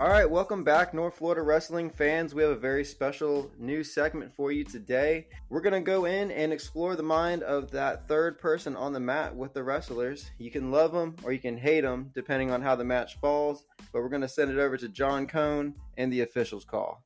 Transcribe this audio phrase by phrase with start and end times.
[0.00, 2.34] All right, welcome back, North Florida wrestling fans.
[2.34, 5.26] We have a very special new segment for you today.
[5.50, 8.98] We're going to go in and explore the mind of that third person on the
[8.98, 10.30] mat with the wrestlers.
[10.38, 13.66] You can love them or you can hate them, depending on how the match falls.
[13.92, 17.02] But we're going to send it over to John Cone and the officials call.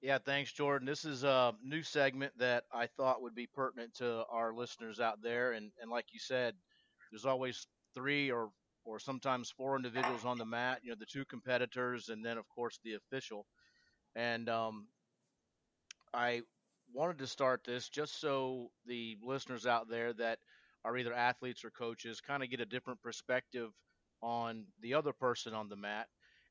[0.00, 0.86] Yeah, thanks, Jordan.
[0.86, 5.20] This is a new segment that I thought would be pertinent to our listeners out
[5.22, 5.52] there.
[5.52, 6.54] And, and like you said,
[7.12, 8.48] there's always three or
[8.84, 10.80] or sometimes four individuals on the mat.
[10.82, 13.46] You know, the two competitors, and then of course the official.
[14.16, 14.88] And um,
[16.12, 16.42] I
[16.92, 20.38] wanted to start this just so the listeners out there that
[20.84, 23.70] are either athletes or coaches kind of get a different perspective
[24.22, 26.08] on the other person on the mat.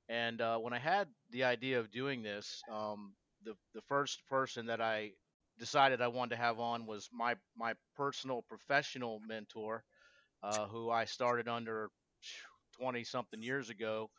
[0.10, 4.66] And uh, when I had the idea of doing this, um, the the first person
[4.68, 5.12] that I
[5.60, 9.84] decided I wanted to have on was my my personal professional mentor,
[10.44, 11.90] uh, who I started under
[12.78, 14.10] 20 something years ago,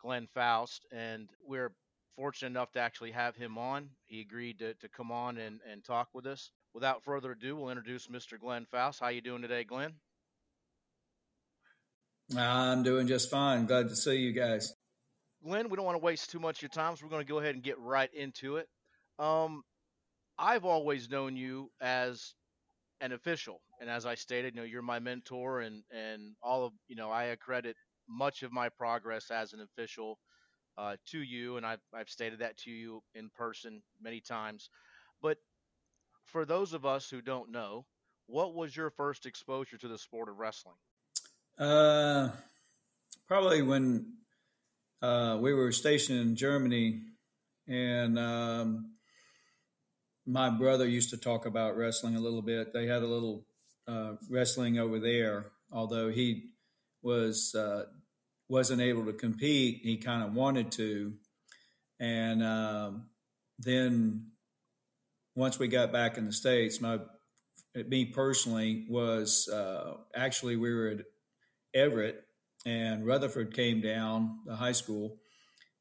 [0.00, 1.72] Glenn Faust, and we're
[2.16, 3.90] fortunate enough to actually have him on.
[4.06, 6.50] He agreed to, to come on and, and talk with us.
[6.72, 8.38] Without further ado, we'll introduce Mr.
[8.38, 9.00] Glenn Faust.
[9.00, 9.94] How you doing today, Glenn?
[12.36, 13.66] I'm doing just fine.
[13.66, 14.72] Glad to see you guys.
[15.44, 17.30] Glenn, we don't want to waste too much of your time, so we're going to
[17.30, 18.68] go ahead and get right into it.
[19.18, 19.62] Um,
[20.38, 22.34] I've always known you as
[23.04, 23.60] an official.
[23.80, 27.10] And as I stated, you know, you're my mentor and, and all of, you know,
[27.10, 27.76] I accredit
[28.08, 30.18] much of my progress as an official
[30.78, 31.58] uh, to you.
[31.58, 34.70] And I've, I've stated that to you in person many times.
[35.20, 35.36] But
[36.24, 37.84] for those of us who don't know,
[38.26, 40.76] what was your first exposure to the sport of wrestling?
[41.58, 42.30] Uh,
[43.28, 44.14] probably when
[45.02, 47.02] uh, we were stationed in Germany
[47.68, 48.92] and um,
[50.26, 52.72] my brother used to talk about wrestling a little bit.
[52.72, 53.46] They had a little
[53.86, 56.50] uh, wrestling over there, although he
[57.02, 57.84] was uh,
[58.48, 59.80] wasn't able to compete.
[59.82, 61.14] He kind of wanted to,
[62.00, 63.06] and um,
[63.58, 64.30] then
[65.34, 66.98] once we got back in the states, my
[67.74, 71.04] me personally was uh, actually we were at
[71.76, 72.16] Everitt,
[72.64, 74.38] and Rutherford came down.
[74.46, 75.18] The high school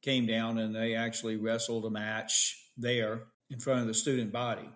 [0.01, 4.70] came down, and they actually wrestled a match there in front of the student body.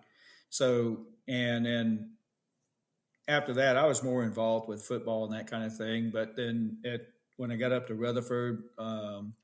[0.50, 2.12] So, and then
[3.28, 6.10] after that, I was more involved with football and that kind of thing.
[6.10, 7.02] But then at,
[7.36, 9.34] when I got up to Rutherford, um,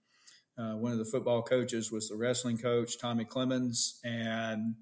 [0.57, 4.75] uh, one of the football coaches was the wrestling coach, Tommy Clemens, and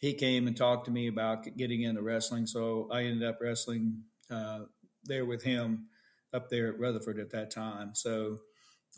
[0.00, 2.46] he came and talked to me about getting into wrestling.
[2.46, 4.60] So I ended up wrestling uh,
[5.04, 5.86] there with him
[6.32, 7.94] up there at Rutherford at that time.
[7.94, 8.38] So,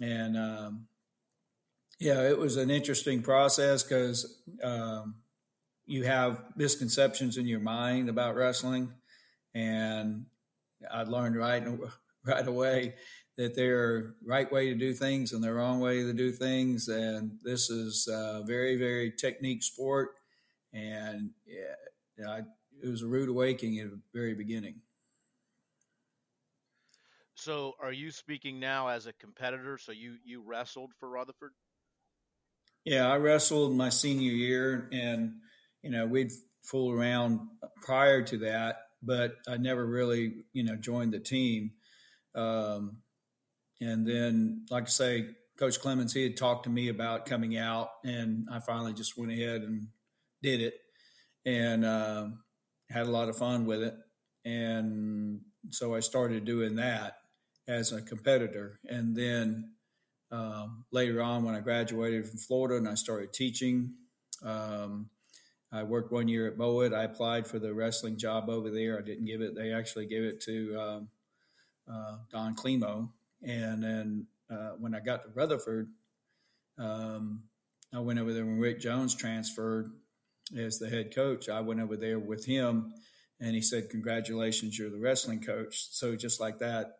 [0.00, 0.86] and um,
[1.98, 5.16] yeah, it was an interesting process because um,
[5.86, 8.92] you have misconceptions in your mind about wrestling,
[9.54, 10.26] and
[10.90, 11.64] I learned right
[12.24, 12.94] right away
[13.38, 16.88] that there are right way to do things and the wrong way to do things,
[16.88, 20.10] and this is a very very technique sport,
[20.74, 22.40] and yeah, I,
[22.82, 24.80] it was a rude awakening at the very beginning.
[27.36, 29.78] So, are you speaking now as a competitor?
[29.78, 31.52] So you you wrestled for Rutherford?
[32.86, 35.32] Yeah, I wrestled my senior year, and
[35.82, 36.30] you know we'd
[36.62, 37.40] fool around
[37.82, 41.72] prior to that, but I never really you know joined the team.
[42.36, 42.98] Um,
[43.80, 45.26] and then, like I say,
[45.58, 49.32] Coach Clemens he had talked to me about coming out, and I finally just went
[49.32, 49.88] ahead and
[50.40, 50.74] did it,
[51.44, 52.28] and uh,
[52.88, 53.96] had a lot of fun with it.
[54.44, 57.14] And so I started doing that
[57.66, 59.72] as a competitor, and then
[60.30, 63.94] um, later on, when I graduated from Florida and I started teaching,
[64.44, 65.08] um,
[65.72, 66.94] I worked one year at Mowat.
[66.94, 68.98] I applied for the wrestling job over there.
[68.98, 69.54] I didn't give it.
[69.54, 71.08] They actually gave it to um,
[71.90, 73.10] uh, Don Climo.
[73.42, 75.88] And then uh, when I got to Rutherford,
[76.78, 77.42] um,
[77.94, 79.90] I went over there when Rick Jones transferred
[80.56, 81.48] as the head coach.
[81.48, 82.92] I went over there with him,
[83.40, 86.98] and he said, "Congratulations, you're the wrestling coach." So just like that,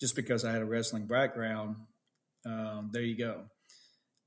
[0.00, 1.76] just because I had a wrestling background,
[2.44, 3.44] um, there you go.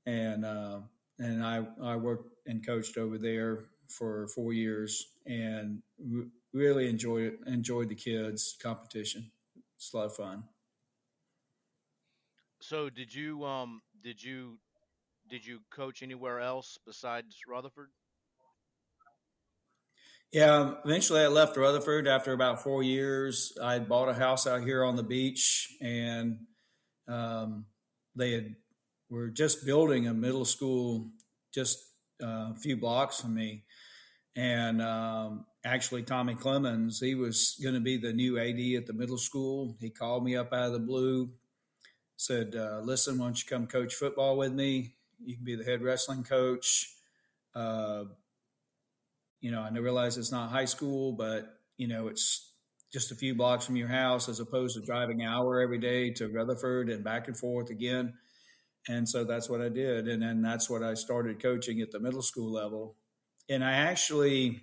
[0.06, 0.80] And uh,
[1.18, 7.24] and I I worked and coached over there for four years and re- really enjoyed
[7.24, 7.38] it.
[7.46, 9.30] Enjoyed the kids competition.
[9.76, 10.44] It's a lot of fun.
[12.60, 14.58] So did you um did you
[15.28, 17.90] did you coach anywhere else besides Rutherford?
[20.32, 23.56] Yeah, eventually I left Rutherford after about four years.
[23.62, 26.38] I bought a house out here on the beach, and
[27.08, 27.66] um,
[28.16, 28.54] they had
[29.08, 31.10] were just building a middle school
[31.54, 31.78] just
[32.22, 33.64] uh, a few blocks from me,
[34.34, 38.92] and um, actually Tommy Clemens he was going to be the new AD at the
[38.92, 39.76] middle school.
[39.80, 41.30] He called me up out of the blue
[42.16, 44.94] said, uh, "Listen, why don't you come coach football with me?
[45.24, 46.92] You can be the head wrestling coach."
[47.54, 48.04] Uh,
[49.40, 52.50] you know, I realize it's not high school, but you know, it's
[52.96, 56.08] just a few blocks from your house as opposed to driving an hour every day
[56.08, 58.14] to Rutherford and back and forth again.
[58.88, 60.08] And so that's what I did.
[60.08, 62.96] And then that's what I started coaching at the middle school level.
[63.50, 64.62] And I actually,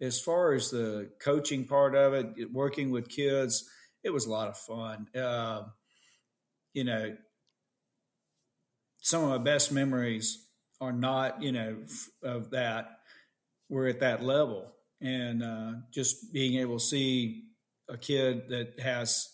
[0.00, 3.68] as far as the coaching part of it, working with kids,
[4.02, 5.08] it was a lot of fun.
[5.14, 5.64] Uh,
[6.72, 7.14] you know,
[9.02, 10.46] some of my best memories
[10.80, 11.76] are not, you know,
[12.22, 13.00] of that.
[13.68, 14.72] We're at that level.
[15.00, 17.44] And uh, just being able to see
[17.88, 19.28] a kid that has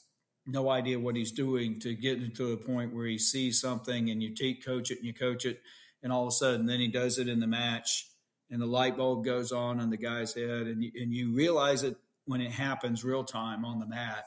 [0.46, 4.22] no idea what he's doing to get to a point where he sees something and
[4.22, 5.60] you take coach it and you coach it
[6.02, 8.10] and all of a sudden then he does it in the match
[8.50, 11.82] and the light bulb goes on on the guy's head and you, and you realize
[11.82, 11.96] it
[12.26, 14.24] when it happens real time on the mat.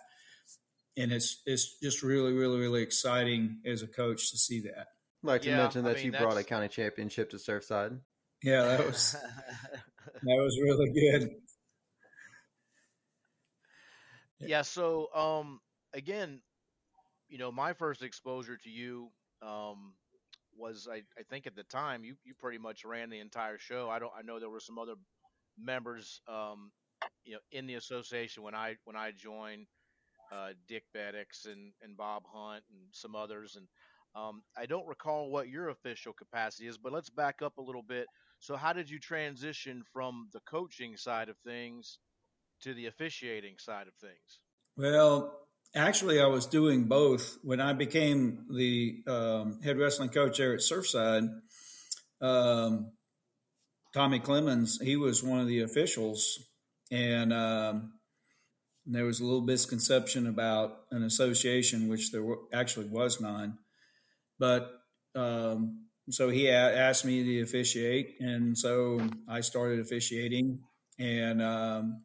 [0.96, 4.88] And it's it's just really really really exciting as a coach to see that.
[5.24, 6.24] Like to yeah, mention that I mean, you that's...
[6.24, 8.00] brought a county championship to surfside.
[8.44, 9.16] Yeah that was
[10.24, 11.30] that was really good
[14.40, 15.60] yeah so um
[15.94, 16.42] again,
[17.30, 19.10] you know, my first exposure to you
[19.42, 19.94] um,
[20.58, 23.90] was I, I think at the time you, you pretty much ran the entire show.
[23.90, 24.96] I don't I know there were some other
[25.58, 26.72] members um,
[27.26, 29.68] you know in the association when I when I joined
[30.32, 33.68] uh, Dick Beddix and, and Bob Hunt and some others and
[34.16, 37.82] um, I don't recall what your official capacity is, but let's back up a little
[37.82, 38.08] bit.
[38.44, 42.00] So how did you transition from the coaching side of things
[42.64, 44.42] to the officiating side of things?
[44.76, 50.54] Well, actually, I was doing both when I became the um, head wrestling coach there
[50.54, 51.30] at Surfside.
[52.20, 52.92] Um,
[53.94, 56.38] Tommy Clemens, he was one of the officials,
[56.92, 57.94] and um,
[58.86, 63.60] there was a little misconception about an association, which there actually was none.
[64.38, 64.70] But
[65.16, 70.60] um, so he asked me to officiate, and so I started officiating,
[71.00, 72.04] and um,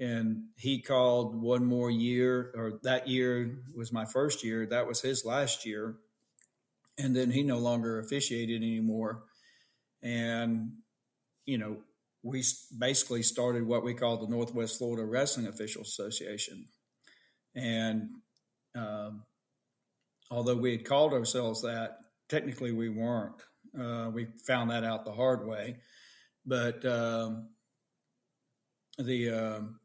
[0.00, 5.00] and he called one more year or that year was my first year that was
[5.00, 5.96] his last year
[6.98, 9.24] and then he no longer officiated anymore.
[10.02, 10.72] And
[11.46, 11.78] you know
[12.22, 12.42] we
[12.76, 16.66] basically started what we call the northwest florida wrestling officials association.
[17.54, 18.10] And
[18.74, 19.24] um,
[20.30, 23.42] although we had called ourselves that technically we weren't
[23.78, 25.76] uh, we found that out the hard way
[26.46, 27.48] but um,
[28.98, 29.80] the um,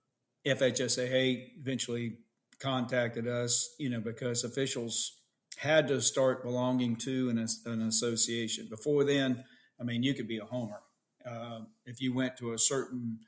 [0.45, 2.17] FHSAA eventually
[2.59, 5.19] contacted us, you know, because officials
[5.57, 8.67] had to start belonging to an, an association.
[8.69, 9.43] Before then,
[9.79, 10.81] I mean, you could be a homer.
[11.29, 13.19] Uh, if you went to a certain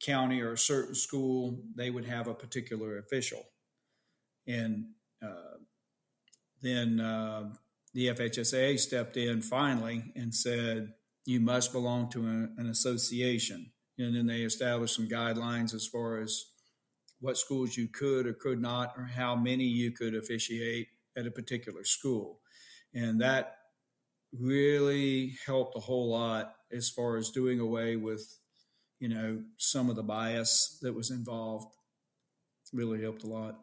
[0.00, 3.42] county or a certain school, they would have a particular official.
[4.46, 4.86] And
[5.24, 5.58] uh,
[6.60, 7.50] then uh,
[7.94, 10.94] the FHSAA stepped in finally and said,
[11.24, 13.70] you must belong to an, an association.
[13.98, 16.44] And then they established some guidelines as far as
[17.20, 21.30] what schools you could or could not, or how many you could officiate at a
[21.30, 22.40] particular school.
[22.94, 23.56] And that
[24.36, 28.38] really helped a whole lot as far as doing away with,
[28.98, 31.68] you know, some of the bias that was involved.
[32.72, 33.60] Really helped a lot.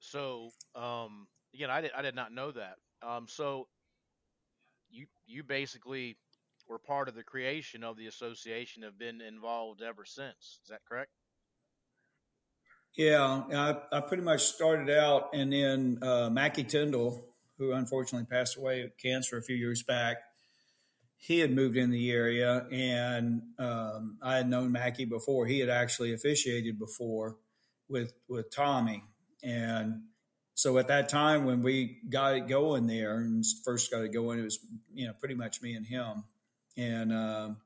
[0.00, 2.76] So, um, again, I did, I did not know that.
[3.02, 3.68] Um, so
[4.90, 6.16] you, you basically
[6.68, 10.60] were part of the creation of the association, have been involved ever since.
[10.62, 11.10] Is that correct?
[12.96, 18.56] Yeah, I, I pretty much started out, and then uh, Mackie Tyndall, who unfortunately passed
[18.56, 20.18] away of cancer a few years back,
[21.16, 25.46] he had moved in the area, and um, I had known Mackie before.
[25.46, 27.38] He had actually officiated before
[27.88, 29.02] with with Tommy,
[29.42, 30.02] and
[30.54, 34.38] so at that time when we got it going there and first got it going,
[34.38, 34.58] it was
[34.92, 36.24] you know pretty much me and him,
[36.76, 37.56] and um,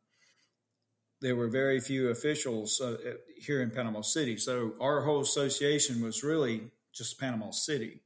[1.21, 2.97] there were very few officials uh,
[3.37, 4.37] here in Panama City.
[4.37, 8.01] So our whole association was really just Panama City.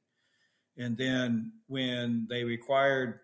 [0.77, 3.21] And then when they required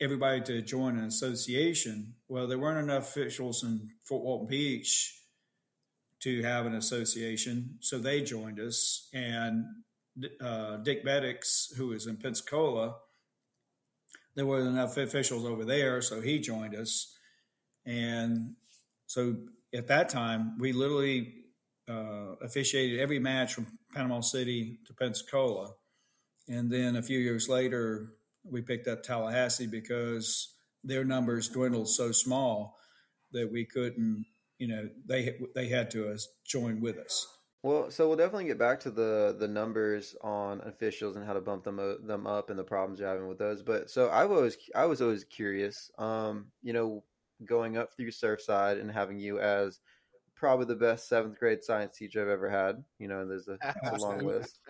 [0.00, 5.20] everybody to join an association, well, there weren't enough officials in Fort Walton Beach
[6.20, 7.76] to have an association.
[7.80, 9.08] So they joined us.
[9.12, 9.64] And
[10.40, 12.96] uh, Dick Beddix, who was in Pensacola,
[14.34, 16.00] there weren't enough officials over there.
[16.02, 17.16] So he joined us
[17.86, 18.56] and
[19.06, 19.36] so
[19.72, 21.34] at that time, we literally
[21.88, 25.72] uh, officiated every match from Panama City to Pensacola.
[26.48, 28.12] And then a few years later,
[28.44, 32.76] we picked up Tallahassee because their numbers dwindled so small
[33.32, 34.24] that we couldn't,
[34.58, 37.26] you know, they they had to uh, join with us.
[37.62, 41.40] Well, so we'll definitely get back to the the numbers on officials and how to
[41.40, 43.62] bump them them up and the problems you're having with those.
[43.62, 45.90] But so I was I was always curious.
[45.98, 47.02] Um, you know,
[47.44, 49.80] going up through Surfside and having you as
[50.34, 52.84] probably the best seventh grade science teacher I've ever had.
[52.98, 53.58] You know, there's a,
[53.90, 54.60] a long list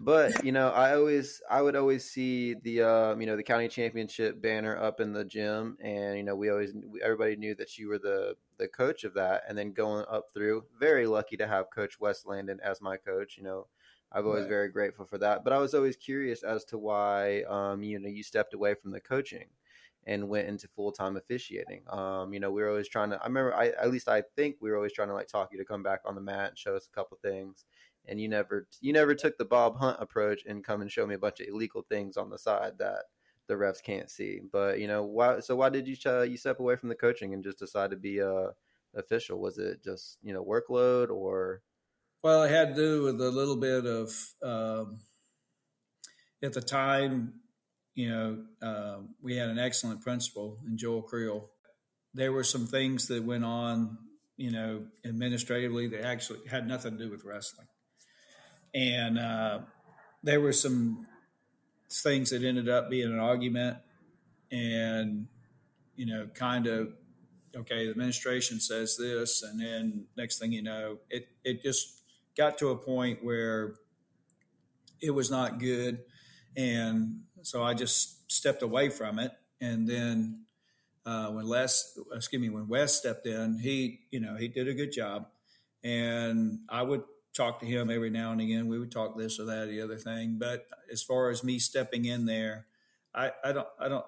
[0.00, 3.68] but you know, I always I would always see the um, you know the county
[3.68, 7.88] championship banner up in the gym, and you know we always everybody knew that you
[7.88, 10.64] were the the coach of that, and then going up through.
[10.78, 13.36] Very lucky to have Coach Wes Landon as my coach.
[13.36, 13.66] You know,
[14.12, 14.48] I've always right.
[14.48, 15.44] very grateful for that.
[15.44, 18.90] But I was always curious as to why um, you know you stepped away from
[18.90, 19.46] the coaching
[20.06, 21.82] and went into full time officiating.
[21.88, 23.22] Um, you know, we were always trying to.
[23.22, 25.58] I remember, I at least I think we were always trying to like talk you
[25.58, 27.64] to come back on the mat and show us a couple things
[28.06, 31.14] and you never you never took the Bob Hunt approach and come and show me
[31.14, 33.04] a bunch of illegal things on the side that
[33.48, 34.40] the refs can't see.
[34.52, 35.40] But you know why?
[35.40, 37.96] So why did you uh, you step away from the coaching and just decide to
[37.96, 38.50] be a
[38.94, 39.40] official?
[39.40, 41.62] Was it just you know workload or?
[42.22, 44.98] Well, it had to do with a little bit of um,
[46.42, 47.34] at the time.
[47.94, 51.48] You know, uh, we had an excellent principal in Joel Creel.
[52.12, 53.98] There were some things that went on,
[54.36, 57.68] you know, administratively that actually had nothing to do with wrestling
[58.74, 59.60] and uh,
[60.22, 61.06] there were some
[62.02, 63.78] things that ended up being an argument,
[64.50, 65.26] and
[65.96, 66.92] you know, kind of
[67.56, 72.02] okay, the administration says this, and then next thing you know, it it just
[72.36, 73.74] got to a point where
[75.00, 76.00] it was not good,
[76.56, 80.40] and so I just stepped away from it, and then.
[81.06, 84.72] Uh, when Les, excuse me, when Wes stepped in, he, you know, he did a
[84.72, 85.26] good job,
[85.82, 87.02] and I would
[87.34, 88.68] talk to him every now and again.
[88.68, 90.36] We would talk this or that, or the other thing.
[90.38, 92.66] But as far as me stepping in there,
[93.14, 94.04] I, I don't, I don't,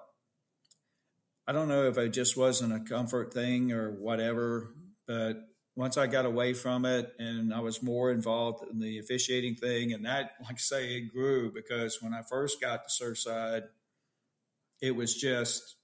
[1.47, 4.73] I don't know if it just wasn't a comfort thing or whatever.
[5.07, 9.55] But once I got away from it and I was more involved in the officiating
[9.55, 13.63] thing, and that, like I say, it grew because when I first got to Surfside,
[14.81, 15.75] it was just,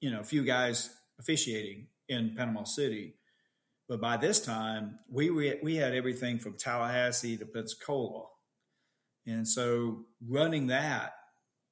[0.00, 3.14] you know, a few guys officiating in Panama City
[3.88, 8.26] but by this time, we we had everything from Tallahassee to Pensacola,
[9.26, 11.12] and so running that,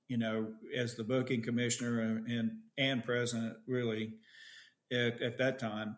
[0.09, 4.15] you know, as the booking commissioner and and, and president, really,
[4.93, 5.97] at, at, that time,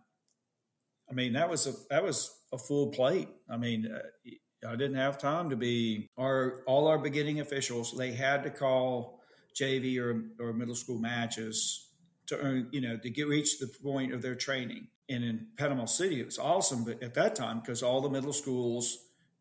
[1.11, 3.29] I mean that was a that was a full plate.
[3.51, 3.91] I mean.
[3.93, 4.31] Uh,
[4.65, 7.97] I didn't have time to be our all our beginning officials.
[7.99, 9.19] They had to call
[9.61, 11.89] JV or, or middle school matches
[12.29, 15.85] to earn, you know, to get reach the point of their training and in Panama
[15.85, 16.85] City, it was awesome.
[16.85, 18.99] But at that time, because all the middle schools,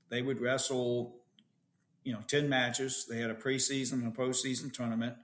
[0.10, 1.15] they would wrestle,
[2.03, 3.06] you know, 10 matches.
[3.10, 5.15] They had a preseason and a postseason tournament.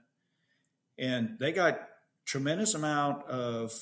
[0.98, 1.80] And they got
[2.24, 3.72] tremendous amount of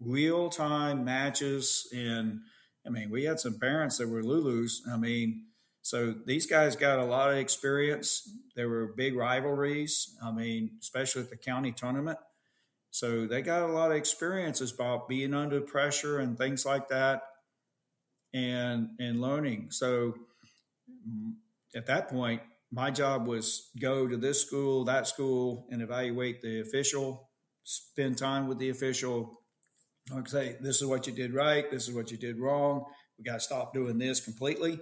[0.00, 1.88] real time matches.
[1.94, 2.40] And
[2.86, 4.78] I mean, we had some parents that were Lulus.
[4.90, 5.46] I mean,
[5.82, 8.30] so these guys got a lot of experience.
[8.54, 10.16] There were big rivalries.
[10.22, 12.18] I mean, especially at the county tournament.
[12.98, 17.22] So they got a lot of experiences about being under pressure and things like that
[18.34, 19.68] and and learning.
[19.70, 20.14] So
[21.08, 21.34] mm,
[21.76, 26.60] at that point, my job was go to this school, that school, and evaluate the
[26.60, 27.30] official,
[27.62, 29.42] spend time with the official,
[30.12, 32.84] like say, this is what you did right, this is what you did wrong.
[33.16, 34.80] We got to stop doing this completely,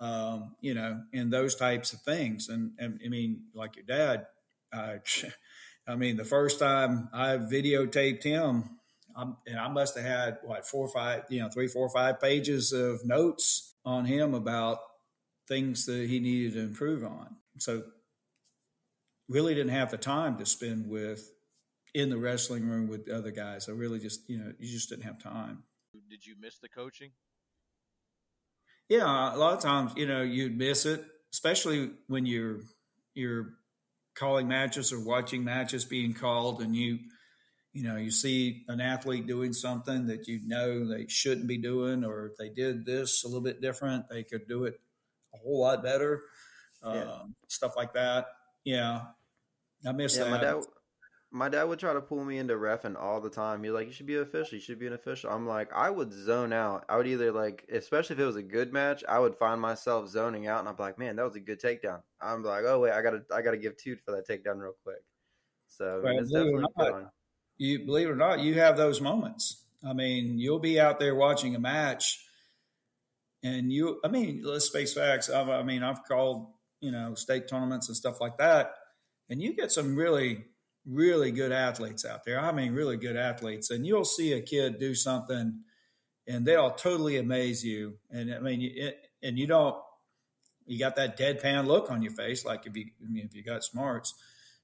[0.00, 2.48] um, you know, and those types of things.
[2.48, 4.24] And, and I mean, like your dad,
[5.86, 8.78] I mean, the first time I videotaped him,
[9.16, 11.90] I'm, and I must have had what four or five, you know, three, four or
[11.90, 14.78] five pages of notes on him about
[15.48, 17.36] things that he needed to improve on.
[17.58, 17.82] So,
[19.28, 21.30] really didn't have the time to spend with
[21.94, 23.68] in the wrestling room with other guys.
[23.68, 25.64] I really just, you know, you just didn't have time.
[26.08, 27.10] Did you miss the coaching?
[28.88, 32.60] Yeah, a lot of times, you know, you'd miss it, especially when you're
[33.14, 33.54] you're
[34.20, 36.98] calling matches or watching matches being called and you
[37.72, 42.04] you know you see an athlete doing something that you know they shouldn't be doing
[42.04, 44.78] or if they did this a little bit different they could do it
[45.34, 46.22] a whole lot better
[46.84, 47.02] yeah.
[47.02, 48.26] um, stuff like that.
[48.64, 49.02] Yeah.
[49.86, 50.64] I miss yeah, that
[51.32, 53.62] my dad would try to pull me into refing all the time.
[53.62, 54.56] He's like, "You should be an official.
[54.56, 56.84] You should be an official." I'm like, I would zone out.
[56.88, 60.08] I would either like, especially if it was a good match, I would find myself
[60.08, 62.92] zoning out, and I'm like, "Man, that was a good takedown." I'm like, "Oh wait,
[62.92, 65.02] I gotta, I gotta give two for that takedown real quick."
[65.68, 67.12] So well, it's definitely not,
[67.58, 69.64] You believe it or not, you have those moments.
[69.86, 72.26] I mean, you'll be out there watching a match,
[73.44, 74.00] and you.
[74.04, 75.30] I mean, let's face facts.
[75.30, 76.48] I've, I mean, I've called
[76.80, 78.74] you know state tournaments and stuff like that,
[79.28, 80.46] and you get some really
[80.86, 82.40] really good athletes out there.
[82.40, 83.70] I mean, really good athletes.
[83.70, 85.60] And you'll see a kid do something
[86.26, 87.98] and they'll totally amaze you.
[88.10, 89.76] And I mean, it, and you don't,
[90.66, 94.14] you got that deadpan look on your face, like if you if you got smarts,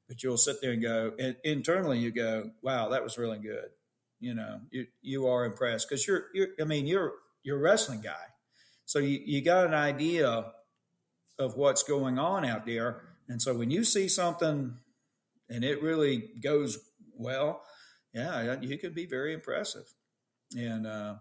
[0.07, 3.71] but you'll sit there and go, and internally you go, wow, that was really good.
[4.21, 6.49] You know, you you are impressed because you're you're.
[6.61, 8.27] I mean, you're you're a wrestling guy,
[8.85, 10.53] so you you got an idea
[11.39, 14.77] of what's going on out there, and so when you see something
[15.49, 16.79] and it really goes
[17.15, 17.63] well,
[18.13, 19.85] yeah, you could be very impressive.
[20.57, 21.17] And uh,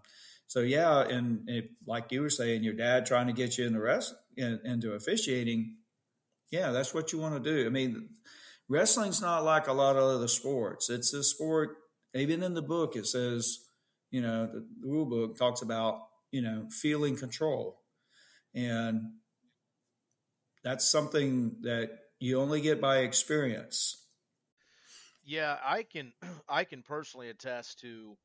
[0.46, 1.48] so, yeah, and
[1.86, 4.92] like you were saying, your dad trying to get you in the rest in, into
[4.92, 5.76] officiating,
[6.50, 7.66] yeah, that's what you want to do.
[7.66, 8.08] I mean,
[8.68, 10.90] wrestling's not like a lot of other sports.
[10.90, 11.76] It's a sport.
[12.14, 13.58] Even in the book, it says,
[14.10, 17.80] you know, the, the rule book talks about you know feeling control,
[18.54, 19.12] and
[20.64, 24.05] that's something that you only get by experience.
[25.26, 26.12] Yeah, I can
[26.48, 28.16] I can personally attest to,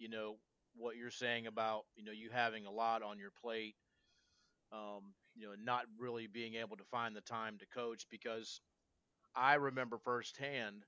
[0.00, 0.36] you know,
[0.76, 3.76] what you're saying about, you know, you having a lot on your plate.
[4.72, 8.60] Um, you know, not really being able to find the time to coach because
[9.34, 10.84] I remember firsthand,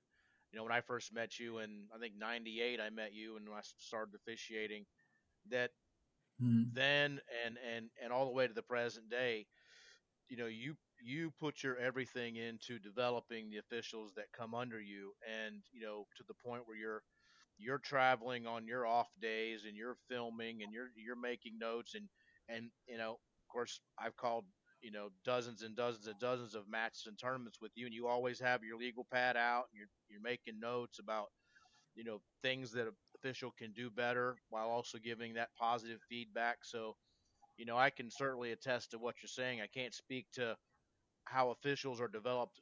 [0.52, 3.48] you know, when I first met you in I think 98 I met you and
[3.48, 4.84] I started officiating
[5.50, 5.70] that
[6.42, 6.64] mm-hmm.
[6.72, 9.46] then and and and all the way to the present day,
[10.28, 15.12] you know, you you put your everything into developing the officials that come under you
[15.26, 17.02] and you know to the point where you're
[17.58, 22.08] you're traveling on your off days and you're filming and you're you're making notes and
[22.48, 24.44] and you know of course I've called
[24.82, 28.06] you know dozens and dozens and dozens of matches and tournaments with you and you
[28.06, 31.28] always have your legal pad out and you're you're making notes about
[31.94, 36.58] you know things that an official can do better while also giving that positive feedback.
[36.62, 36.96] So
[37.58, 39.60] you know I can certainly attest to what you're saying.
[39.60, 40.56] I can't speak to
[41.30, 42.60] how officials are developed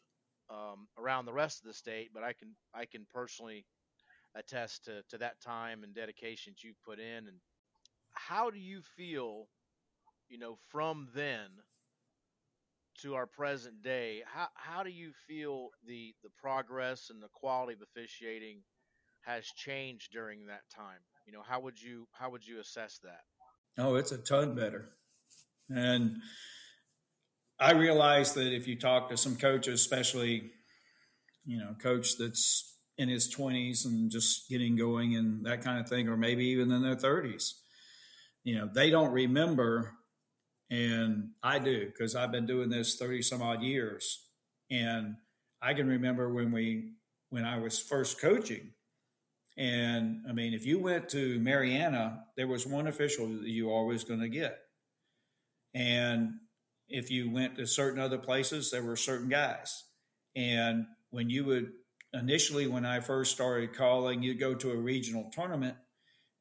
[0.51, 3.65] um, around the rest of the state, but I can I can personally
[4.35, 7.29] attest to, to that time and dedication that you've put in.
[7.29, 7.39] And
[8.13, 9.49] how do you feel,
[10.29, 11.49] you know, from then
[13.03, 14.23] to our present day?
[14.27, 18.63] How how do you feel the the progress and the quality of officiating
[19.23, 21.01] has changed during that time?
[21.27, 23.21] You know, how would you how would you assess that?
[23.79, 24.89] Oh, it's a ton better,
[25.69, 26.17] and
[27.61, 30.51] I realize that if you talk to some coaches, especially,
[31.45, 35.89] you know, coach that's in his 20s and just getting going and that kind of
[35.89, 37.55] thing, or maybe even in their 30s,
[38.45, 39.95] you know, they don't remember.
[40.71, 44.25] And I do because I've been doing this 30 some odd years.
[44.71, 45.17] And
[45.61, 46.93] I can remember when we,
[47.31, 48.73] when I was first coaching.
[49.57, 54.05] And I mean, if you went to Marianna, there was one official that you always
[54.05, 54.59] going to get.
[55.75, 56.35] And
[56.89, 59.85] if you went to certain other places, there were certain guys.
[60.35, 61.73] And when you would
[62.13, 65.77] initially, when I first started calling, you'd go to a regional tournament,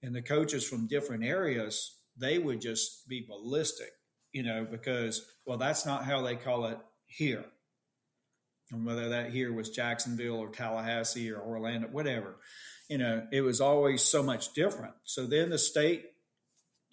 [0.02, 3.92] and the coaches from different areas, they would just be ballistic,
[4.32, 7.46] you know, because, well, that's not how they call it here.
[8.72, 12.38] And whether that here was Jacksonville or Tallahassee or Orlando, whatever,
[12.90, 14.94] you know, it was always so much different.
[15.04, 16.06] So then the state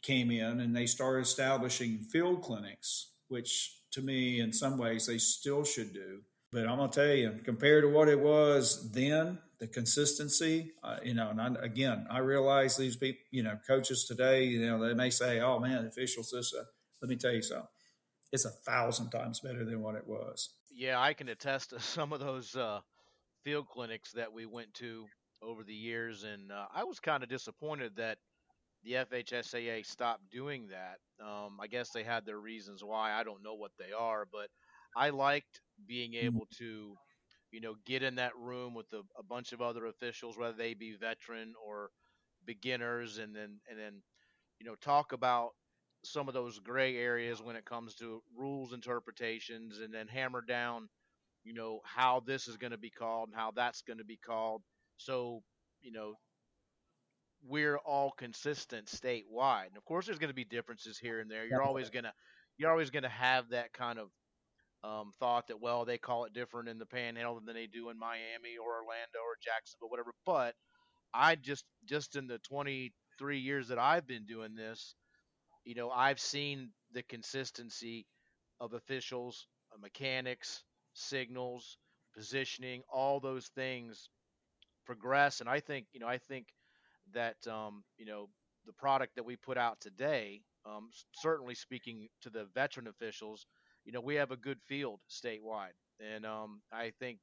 [0.03, 5.19] came in and they started establishing field clinics which to me, in some ways, they
[5.19, 6.21] still should do.
[6.53, 11.15] But I'm gonna tell you, compared to what it was then, the consistency, uh, you
[11.15, 14.95] know, and I, again, I realize these people, you know, coaches today, you know, they
[14.95, 16.65] may say, "Oh man, the officials this." Uh,
[17.03, 17.67] let me tell you something.
[18.33, 20.51] It's a thousand times better than what it was.
[20.71, 22.81] Yeah, I can attest to some of those uh,
[23.43, 25.07] field clinics that we went to
[25.43, 28.19] over the years, and uh, I was kind of disappointed that
[28.85, 30.99] the FHSAA stopped doing that.
[31.25, 33.13] Um, I guess they had their reasons why.
[33.13, 34.49] I don't know what they are, but
[34.97, 36.27] I liked being mm-hmm.
[36.27, 36.95] able to,
[37.51, 40.75] you know, get in that room with a, a bunch of other officials, whether they
[40.75, 41.91] be veteran or
[42.45, 44.03] beginners, and then and then,
[44.61, 45.51] you know, talk about
[46.05, 50.89] some of those gray areas when it comes to rules interpretations, and then hammer down,
[51.45, 54.19] you know, how this is going to be called and how that's going to be
[54.19, 54.63] called.
[54.99, 55.43] So,
[55.81, 56.15] you know,
[57.47, 59.69] we're all consistent statewide.
[59.69, 61.47] And of course, there's going to be differences here and there.
[61.47, 62.13] You're always going to
[62.57, 64.11] you're always going to have that kind of
[64.85, 67.99] um, thought that well they call it different in the Panhandle than they do in
[67.99, 70.13] Miami or Orlando or Jacksonville, whatever.
[70.27, 70.55] But
[71.13, 74.95] I just just in the 23 years that I've been doing this,
[75.65, 78.07] you know, I've seen the consistency
[78.61, 80.63] of officials, uh, mechanics,
[80.95, 81.79] signals,
[82.15, 84.09] positioning, all those things
[84.87, 85.41] progress.
[85.41, 86.47] And I think you know I think
[87.13, 88.29] that um, you know
[88.67, 93.47] the product that we put out today, um, certainly speaking to the veteran officials,
[93.85, 97.19] you know we have a good field statewide, and um, I think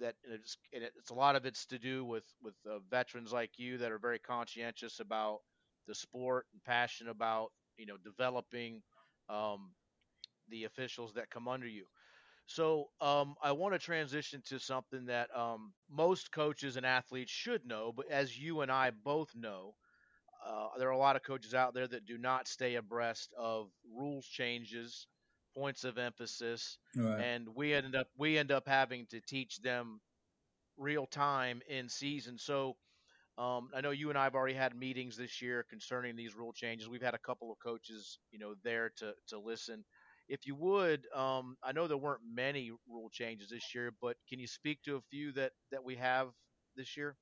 [0.00, 3.78] that it's, it's a lot of it's to do with with uh, veterans like you
[3.78, 5.40] that are very conscientious about
[5.86, 8.82] the sport and passionate about you know developing
[9.28, 9.70] um,
[10.48, 11.84] the officials that come under you.
[12.50, 17.64] So um, I want to transition to something that um, most coaches and athletes should
[17.64, 19.76] know, but as you and I both know,
[20.44, 23.72] uh, there are a lot of coaches out there that do not stay abreast of
[23.84, 25.08] rules changes,
[25.54, 27.26] points of emphasis, right.
[27.26, 30.00] and we end up we end up having to teach them
[30.76, 32.38] real time in season.
[32.38, 32.76] So
[33.38, 36.52] um, I know you and I have already had meetings this year concerning these rule
[36.52, 36.88] changes.
[36.88, 39.84] We've had a couple of coaches, you know, there to to listen.
[40.30, 44.38] If you would, um, I know there weren't many rule changes this year, but can
[44.38, 46.28] you speak to a few that that we have
[46.76, 47.16] this year?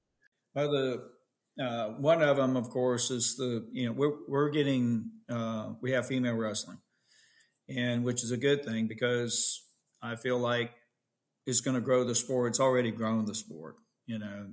[0.55, 5.11] Well, the uh, one of them, of course, is the you know we're we're getting
[5.31, 6.79] uh, we have female wrestling,
[7.67, 9.65] and which is a good thing because
[10.03, 10.73] I feel like
[11.47, 12.51] it's going to grow the sport.
[12.51, 13.77] It's already grown the sport.
[14.05, 14.49] You know,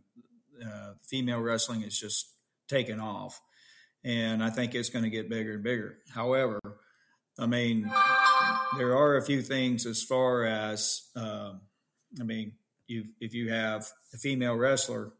[0.66, 2.32] uh, female wrestling is just
[2.70, 3.42] taken off,
[4.06, 5.98] and I think it's going to get bigger and bigger.
[6.14, 6.62] However,
[7.38, 7.92] I mean,
[8.78, 11.62] there are a few things as far as um,
[12.20, 12.54] I mean,
[12.88, 15.14] you if you have a female wrestler,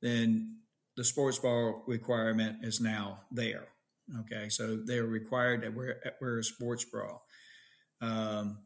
[0.00, 0.58] then
[0.96, 3.68] the sports bra requirement is now there.
[4.20, 7.18] Okay, so they're required to wear, wear a sports bra.
[8.00, 8.58] Um,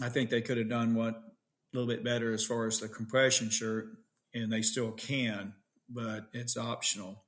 [0.00, 2.88] I think they could have done what a little bit better as far as the
[2.88, 3.86] compression shirt,
[4.34, 5.54] and they still can,
[5.88, 7.24] but it's optional.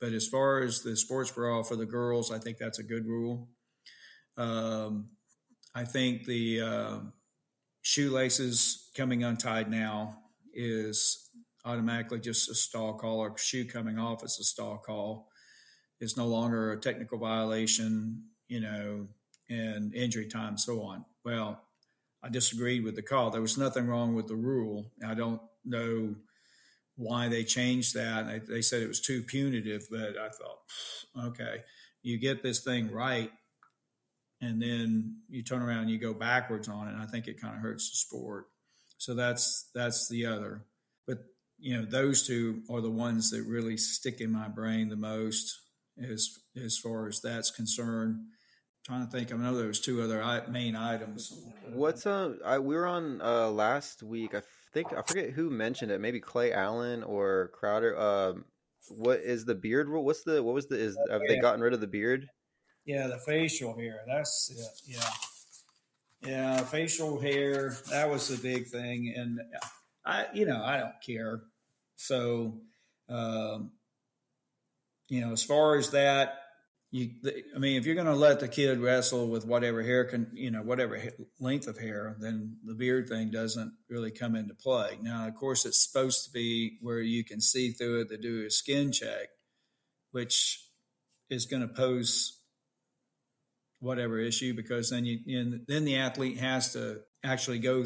[0.00, 3.06] But as far as the sports bra for the girls, I think that's a good
[3.06, 3.48] rule.
[4.36, 5.10] Um,
[5.74, 6.98] I think the uh,
[7.82, 10.18] shoelaces coming untied now
[10.54, 11.30] is
[11.64, 15.28] automatically just a stall call or shoe coming off is a stall call.
[16.00, 19.08] It's no longer a technical violation, you know,
[19.48, 21.04] and injury time, so on.
[21.24, 21.60] Well,
[22.22, 23.30] I disagreed with the call.
[23.30, 24.90] There was nothing wrong with the rule.
[25.06, 26.14] I don't know
[26.96, 28.46] why they changed that.
[28.48, 31.58] They said it was too punitive, but I thought, okay,
[32.02, 33.30] you get this thing right,
[34.40, 36.92] and then you turn around and you go backwards on it.
[36.92, 38.46] And I think it kind of hurts the sport.
[38.98, 40.62] So that's that's the other.
[41.06, 41.18] But
[41.58, 45.58] you know, those two are the ones that really stick in my brain the most
[46.02, 48.16] as as far as that's concerned.
[48.18, 48.26] I'm
[48.84, 51.32] trying to think, I know there was two other main items.
[51.72, 52.34] What's uh?
[52.44, 54.34] I, we were on uh last week.
[54.34, 56.00] I think I forget who mentioned it.
[56.00, 57.98] Maybe Clay Allen or Crowder.
[57.98, 58.44] Um,
[58.88, 60.04] what is the beard rule?
[60.04, 62.28] What's the what was the is have they gotten rid of the beard?
[62.86, 64.00] Yeah, the facial hair.
[64.06, 64.94] That's it.
[64.96, 65.10] Yeah.
[66.24, 67.76] Yeah, facial hair.
[67.90, 69.12] That was the big thing.
[69.14, 69.40] And
[70.04, 71.42] I, you know, I don't care.
[71.96, 72.60] So,
[73.08, 73.72] um,
[75.08, 76.38] you know, as far as that,
[76.92, 77.10] you,
[77.54, 80.52] I mean, if you're going to let the kid wrestle with whatever hair can, you
[80.52, 81.00] know, whatever
[81.40, 84.98] length of hair, then the beard thing doesn't really come into play.
[85.02, 88.46] Now, of course, it's supposed to be where you can see through it to do
[88.46, 89.28] a skin check,
[90.12, 90.64] which
[91.28, 92.35] is going to pose
[93.86, 97.84] whatever issue because then you, you then the athlete has to actually go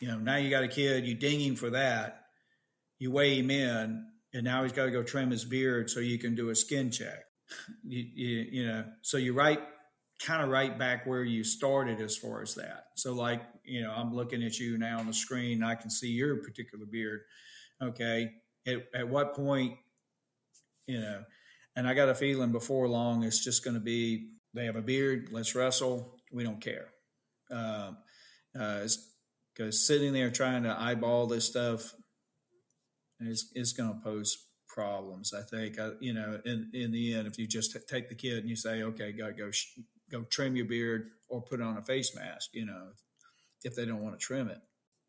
[0.00, 2.24] you know now you got a kid you ding him for that
[2.98, 6.18] you weigh him in and now he's got to go trim his beard so you
[6.18, 7.24] can do a skin check.
[7.84, 9.60] You, you, you know so you right
[10.24, 12.86] kind of right back where you started as far as that.
[12.96, 16.08] So like you know i'm looking at you now on the screen i can see
[16.08, 17.20] your particular beard.
[17.82, 18.32] Okay
[18.66, 19.74] at, at what point
[20.86, 21.22] you know
[21.76, 24.82] and i got a feeling before long it's just going to be they have a
[24.82, 25.28] beard.
[25.32, 26.16] Let's wrestle.
[26.32, 26.88] We don't care.
[27.50, 27.98] Um,
[28.58, 28.86] uh,
[29.54, 31.94] because sitting there trying to eyeball this stuff
[33.20, 34.36] is going to pose
[34.68, 35.32] problems.
[35.32, 35.78] I think.
[35.78, 38.56] I, you know, in in the end, if you just take the kid and you
[38.56, 39.50] say, "Okay, go go
[40.10, 42.88] go trim your beard or put on a face mask," you know,
[43.62, 44.58] if they don't want to trim it.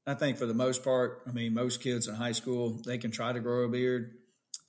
[0.08, 3.12] I think for the most part, I mean, most kids in high school they can
[3.12, 4.14] try to grow a beard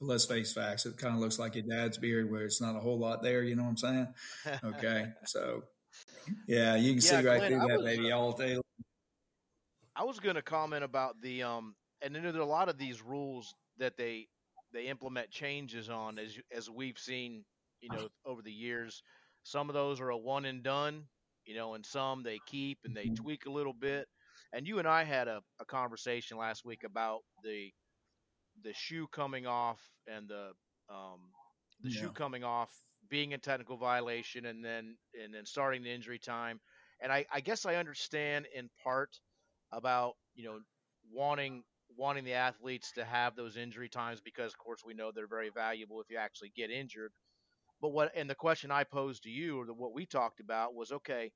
[0.01, 0.87] let's face facts.
[0.87, 3.43] It kind of looks like your dad's beard, where it's not a whole lot there.
[3.43, 4.09] You know what I'm saying?
[4.65, 5.63] Okay, so
[6.47, 8.61] yeah, you can yeah, see right Clint, through that was, baby all day.
[9.95, 12.79] I was going to comment about the um, and then there are a lot of
[12.79, 14.29] these rules that they
[14.73, 17.45] they implement changes on as as we've seen,
[17.81, 19.03] you know, over the years.
[19.43, 21.05] Some of those are a one and done,
[21.45, 23.23] you know, and some they keep and they mm-hmm.
[23.23, 24.07] tweak a little bit.
[24.53, 27.71] And you and I had a, a conversation last week about the
[28.63, 30.51] the shoe coming off and the
[30.89, 31.21] um,
[31.83, 32.01] the yeah.
[32.01, 32.71] shoe coming off
[33.09, 36.61] being a technical violation and then and then starting the injury time.
[37.01, 39.11] And I, I guess I understand in part
[39.73, 40.59] about you know
[41.13, 41.63] wanting
[41.97, 45.51] wanting the athletes to have those injury times because of course we know they're very
[45.51, 47.13] valuable if you actually get injured.
[47.81, 50.75] But what and the question I posed to you or the, what we talked about
[50.75, 51.33] was okay,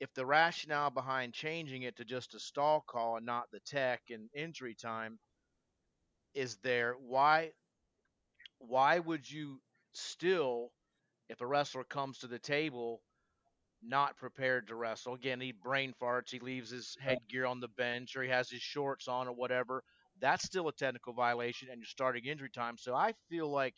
[0.00, 4.00] if the rationale behind changing it to just a stall call and not the tech
[4.10, 5.18] and injury time
[6.34, 7.52] is there why
[8.58, 9.60] why would you
[9.92, 10.72] still
[11.28, 13.02] if a wrestler comes to the table
[13.82, 15.14] not prepared to wrestle.
[15.14, 18.62] Again, he brain farts, he leaves his headgear on the bench, or he has his
[18.62, 19.84] shorts on, or whatever.
[20.20, 22.76] That's still a technical violation, and you're starting injury time.
[22.78, 23.74] So I feel like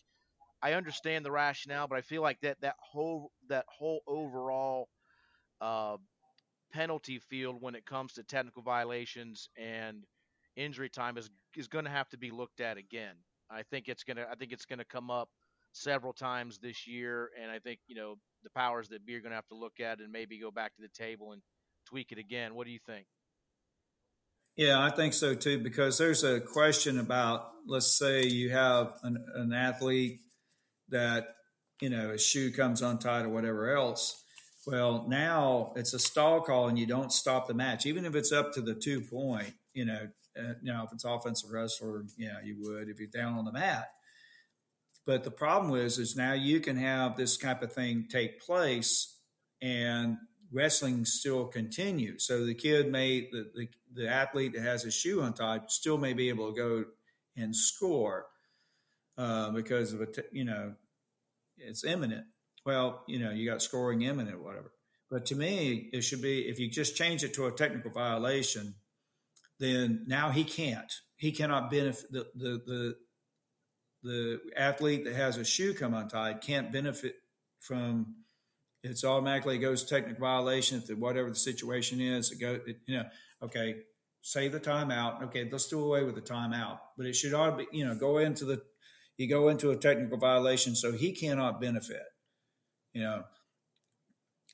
[0.63, 4.89] I understand the rationale, but I feel like that that whole that whole overall
[5.61, 5.97] uh,
[6.73, 10.05] penalty field when it comes to technical violations and
[10.57, 13.15] injury time is is going to have to be looked at again.
[13.51, 15.29] I think it's gonna I think it's gonna come up
[15.73, 19.31] several times this year, and I think you know the powers that be are going
[19.31, 21.43] to have to look at and maybe go back to the table and
[21.87, 22.55] tweak it again.
[22.55, 23.07] What do you think?
[24.57, 29.25] Yeah, I think so too, because there's a question about, let's say you have an,
[29.35, 30.21] an athlete
[30.91, 31.37] that,
[31.81, 34.23] you know, a shoe comes untied or whatever else.
[34.67, 38.31] Well, now it's a stall call and you don't stop the match, even if it's
[38.31, 42.57] up to the two point, you know, you know, if it's offensive wrestler, yeah, you
[42.61, 43.91] would if you're down on the mat.
[45.05, 49.19] But the problem is, is now you can have this type of thing take place,
[49.61, 50.17] and
[50.53, 52.27] wrestling still continues.
[52.27, 56.13] So the kid may, the, the, the athlete that has his shoe untied, still may
[56.13, 56.85] be able to go
[57.37, 58.27] and score
[59.19, 60.75] uh, because of a, t- you know,
[61.57, 62.27] it's imminent.
[62.65, 64.73] Well, you know, you got scoring imminent, whatever.
[65.11, 68.75] But to me, it should be if you just change it to a technical violation,
[69.63, 70.93] then now he can't.
[71.17, 72.95] He cannot benefit the the the,
[74.03, 77.15] the athlete that has a shoe come untied can't benefit
[77.61, 78.17] from
[78.83, 82.33] it's automatically goes technical violation if the, whatever the situation is.
[82.33, 83.05] It go, it, you know,
[83.41, 83.77] okay,
[84.23, 85.23] save the timeout.
[85.25, 88.19] Okay, let's do away with the timeout, but it should to be, you know, go
[88.19, 88.61] into the,
[89.17, 92.03] you go into a technical violation, so he cannot benefit.
[92.93, 93.25] You know,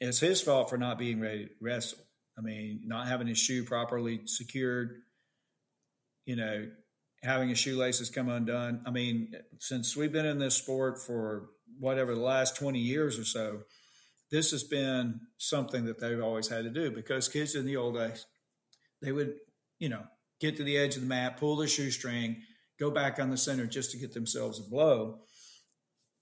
[0.01, 1.99] it's his fault for not being ready to wrestle.
[2.39, 5.03] I mean, not having his shoe properly secured.
[6.25, 6.69] You know,
[7.23, 8.83] having his shoelaces come undone.
[8.87, 13.25] I mean, since we've been in this sport for whatever the last 20 years or
[13.25, 13.61] so,
[14.31, 17.95] this has been something that they've always had to do because kids in the old
[17.95, 18.27] days,
[19.01, 19.35] they would,
[19.79, 20.03] you know,
[20.41, 22.43] get to the edge of the mat, pull their shoestring,
[22.79, 25.21] go back on the center just to get themselves a blow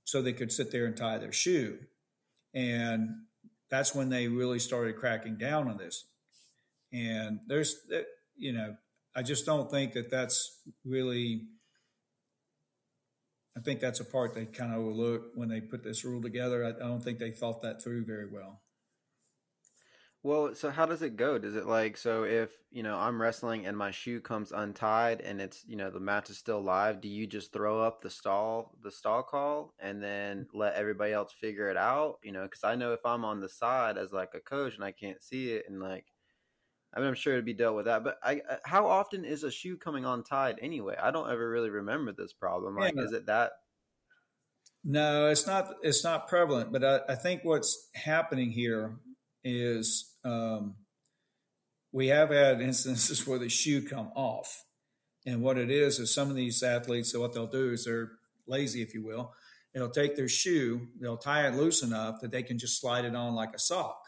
[0.05, 1.79] so they could sit there and tie their shoe.
[2.55, 3.11] And
[3.71, 6.05] that's when they really started cracking down on this.
[6.93, 7.77] And there's,
[8.37, 8.77] you know,
[9.15, 11.47] I just don't think that that's really
[13.57, 16.65] I think that's a part they kind of overlooked when they put this rule together.
[16.65, 18.61] I, I don't think they thought that through very well.
[20.23, 21.39] Well, so how does it go?
[21.39, 25.41] Does it like so if, you know, I'm wrestling and my shoe comes untied and
[25.41, 28.73] it's, you know, the match is still live, do you just throw up the stall
[28.83, 30.59] the stall call and then mm-hmm.
[30.59, 33.49] let everybody else figure it out, you know, cuz I know if I'm on the
[33.49, 36.07] side as like a coach and I can't see it and like
[36.97, 38.03] I mean, I'm sure it'd be dealt with that.
[38.03, 40.97] But I, uh, how often is a shoe coming untied anyway?
[41.01, 42.75] I don't ever really remember this problem.
[42.75, 43.03] Like, yeah.
[43.03, 43.53] is it that?
[44.83, 45.75] No, it's not.
[45.83, 46.73] It's not prevalent.
[46.73, 48.97] But I, I think what's happening here
[49.49, 50.75] is um,
[51.93, 54.65] we have had instances where the shoe come off,
[55.25, 57.13] and what it is is some of these athletes.
[57.13, 58.13] So what they'll do is they're
[58.47, 59.33] lazy, if you will.
[59.75, 63.15] They'll take their shoe, they'll tie it loose enough that they can just slide it
[63.15, 64.01] on like a sock,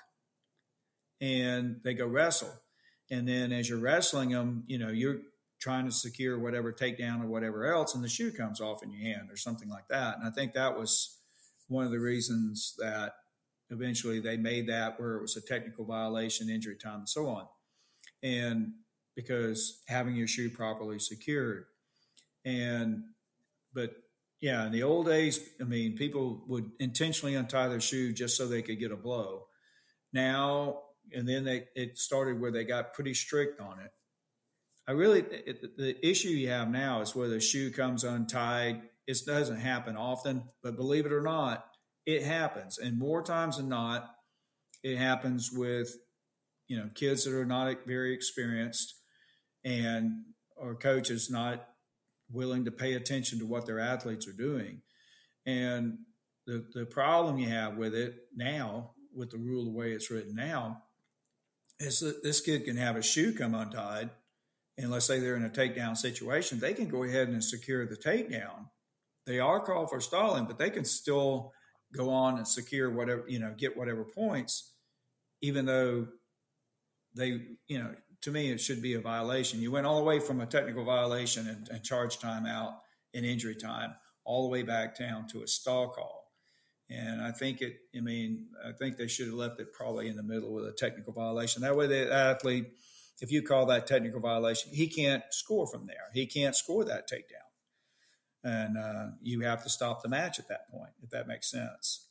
[1.21, 2.53] and they go wrestle
[3.11, 5.21] and then as you're wrestling them, you know, you're
[5.61, 9.03] trying to secure whatever takedown or whatever else, and the shoe comes off in your
[9.03, 10.17] hand or something like that.
[10.19, 11.19] And I think that was
[11.69, 13.15] one of the reasons that
[13.71, 17.47] eventually they made that where it was a technical violation, injury time, and so on.
[18.23, 18.73] And
[19.15, 21.67] because having your shoe properly secured.
[22.45, 23.03] And,
[23.75, 23.95] but
[24.41, 28.47] yeah, in the old days, I mean, people would intentionally untie their shoe just so
[28.47, 29.47] they could get a blow.
[30.13, 33.91] Now and then they it started where they got pretty strict on it.
[34.87, 38.83] I really it, the issue you have now is where the shoe comes untied.
[39.07, 41.67] It doesn't happen often, but believe it or not,
[42.09, 44.15] it happens, and more times than not,
[44.83, 45.95] it happens with
[46.67, 48.95] you know kids that are not very experienced
[49.63, 50.23] and
[50.57, 51.69] or coaches not
[52.33, 54.81] willing to pay attention to what their athletes are doing.
[55.45, 55.99] And
[56.47, 60.35] the, the problem you have with it now, with the rule the way it's written
[60.35, 60.85] now,
[61.79, 64.09] is that this kid can have a shoe come untied,
[64.79, 67.97] and let's say they're in a takedown situation, they can go ahead and secure the
[67.97, 68.71] takedown.
[69.27, 71.53] They are called for stalling, but they can still
[71.95, 74.73] go on and secure whatever, you know, get whatever points,
[75.41, 76.09] even though
[77.15, 79.63] they, you know, to me, it should be a violation.
[79.63, 82.81] You went all the way from a technical violation and, and charge time out
[83.15, 86.33] in injury time all the way back down to a stall call.
[86.91, 90.17] And I think it, I mean, I think they should have left it probably in
[90.17, 91.63] the middle with a technical violation.
[91.63, 92.67] That way, the athlete,
[93.21, 96.09] if you call that technical violation, he can't score from there.
[96.15, 97.48] He can't score that takedown.
[98.49, 102.07] And uh, you have to stop the match at that point, if that makes sense.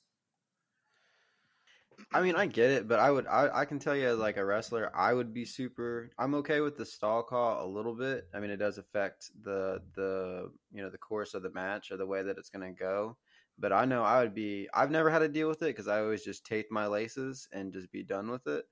[2.13, 4.37] I mean, I get it, but I would, I, I can tell you, as like
[4.37, 6.11] a wrestler, I would be super.
[6.17, 8.27] I'm okay with the stall call a little bit.
[8.33, 11.97] I mean, it does affect the the you know the course of the match or
[11.97, 13.17] the way that it's going to go.
[13.57, 14.69] But I know I would be.
[14.73, 17.73] I've never had to deal with it because I always just tape my laces and
[17.73, 18.65] just be done with it.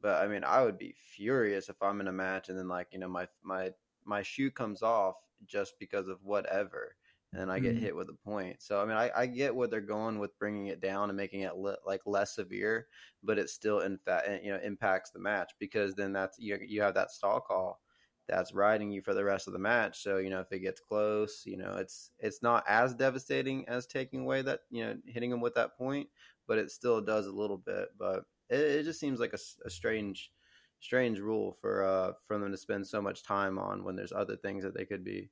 [0.00, 2.88] But I mean, I would be furious if I'm in a match and then like
[2.92, 3.72] you know my my
[4.04, 6.96] my shoe comes off just because of whatever
[7.32, 7.84] and then I get mm-hmm.
[7.84, 8.56] hit with a point.
[8.60, 11.42] So I mean, I, I, get what they're going with bringing it down and making
[11.42, 12.88] it li- like less severe,
[13.22, 16.58] but it still in fact eh, you know impacts the match because then that's you
[16.66, 17.80] you have that stall call
[18.28, 20.02] that's riding you for the rest of the match.
[20.02, 23.86] So you know if it gets close, you know it's it's not as devastating as
[23.86, 26.08] taking away that you know hitting them with that point,
[26.48, 27.90] but it still does a little bit.
[27.98, 30.32] But it, it just seems like a, a strange
[30.80, 34.34] strange rule for uh for them to spend so much time on when there's other
[34.34, 35.30] things that they could be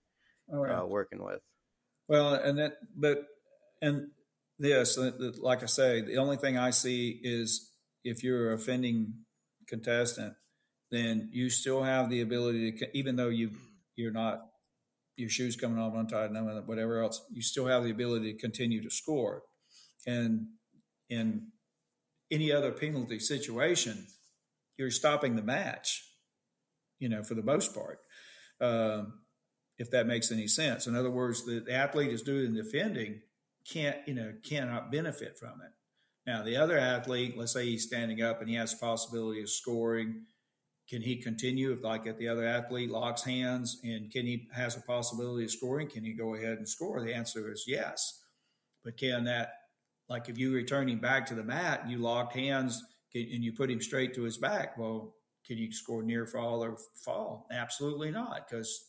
[0.52, 0.80] oh, yeah.
[0.80, 1.40] uh, working with.
[2.08, 3.26] Well, and that, but,
[3.82, 4.08] and
[4.58, 4.98] this,
[5.40, 7.70] like I say, the only thing I see is
[8.04, 9.14] if you're offending
[9.68, 10.34] contestant,
[10.90, 13.50] then you still have the ability to, even though you
[13.96, 14.40] you're not
[15.16, 18.82] your shoes coming off untied, and whatever else, you still have the ability to continue
[18.82, 19.42] to score.
[20.06, 20.46] And
[21.10, 21.48] in
[22.30, 24.06] any other penalty situation,
[24.78, 26.04] you're stopping the match.
[27.00, 28.00] You know, for the most part.
[28.60, 29.20] Um,
[29.78, 30.86] if that makes any sense.
[30.86, 33.22] In other words, the, athlete is doing defending
[33.68, 35.72] can't, you know, cannot benefit from it.
[36.26, 40.22] Now, the other athlete, let's say he's standing up and he has possibility of scoring.
[40.88, 44.76] Can he continue if, like, if the other athlete locks hands and can he has
[44.76, 45.88] a possibility of scoring?
[45.88, 47.02] Can he go ahead and score?
[47.02, 48.22] The answer is yes.
[48.84, 49.52] But can that,
[50.08, 52.82] like, if you return him back to the mat and you locked hands
[53.14, 55.14] and you put him straight to his back, well,
[55.46, 57.46] can you score near fall or fall?
[57.50, 58.87] Absolutely not, because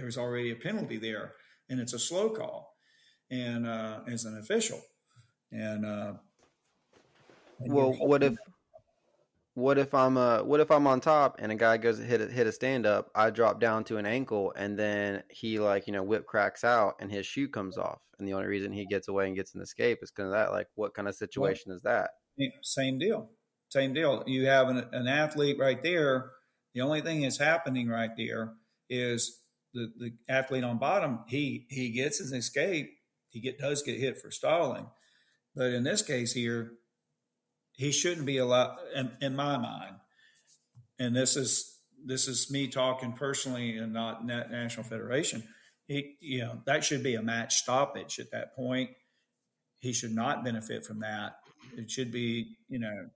[0.00, 1.32] there's already a penalty there,
[1.68, 2.74] and it's a slow call,
[3.30, 4.80] and uh, as an official,
[5.52, 6.14] and, uh,
[7.60, 8.36] and well, what if
[9.58, 12.26] what if I'm uh what if I'm on top and a guy goes hit a,
[12.26, 15.92] hit a stand up, I drop down to an ankle and then he like, you
[15.92, 17.98] know, whip cracks out and his shoe comes off.
[18.20, 20.52] And the only reason he gets away and gets an escape is because of that.
[20.52, 22.10] Like what kind of situation well, is that?
[22.62, 23.30] Same deal.
[23.68, 24.22] Same deal.
[24.28, 26.30] You have an, an athlete right there.
[26.74, 28.52] The only thing that's happening right there
[28.88, 29.40] is
[29.74, 32.90] the, the athlete on bottom, he he gets his escape.
[33.28, 34.86] He get does get hit for stalling,
[35.54, 36.72] but in this case here,
[37.76, 38.76] he shouldn't be allowed.
[38.94, 39.96] In, in my mind,
[40.98, 45.42] and this is this is me talking personally and not national federation.
[45.86, 48.90] He, you know, that should be a match stoppage at that point.
[49.80, 51.36] He should not benefit from that.
[51.76, 53.08] It should be, you know,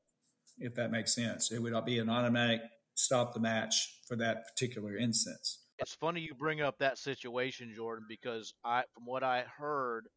[0.58, 2.60] if that makes sense, it would be an automatic
[2.94, 5.62] stop the match for that particular instance.
[5.78, 10.08] It's funny you bring up that situation, Jordan, because I, from what I heard,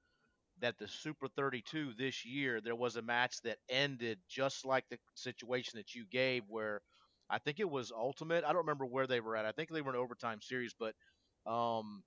[0.59, 4.99] that the Super 32 this year there was a match that ended just like the
[5.15, 6.81] situation that you gave, where
[7.29, 8.43] I think it was Ultimate.
[8.45, 9.45] I don't remember where they were at.
[9.45, 10.95] I think they were in overtime series, but
[11.51, 12.03] um,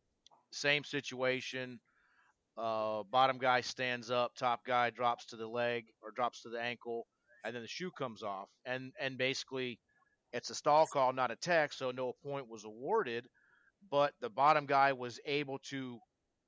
[0.53, 1.81] same situation.
[2.57, 6.61] Uh, bottom guy stands up, top guy drops to the leg or drops to the
[6.61, 7.07] ankle,
[7.45, 9.79] and then the shoe comes off, and and basically
[10.33, 13.29] it's a stall call, not a tech, so no point was awarded
[13.91, 15.99] but the bottom guy was able to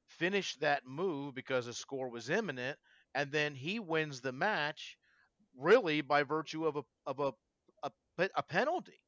[0.08, 2.78] finish that move because the score was imminent,
[3.14, 4.98] and then he wins the match
[5.56, 7.32] really by virtue of a of a
[7.84, 7.90] a,
[8.36, 9.00] a penalty.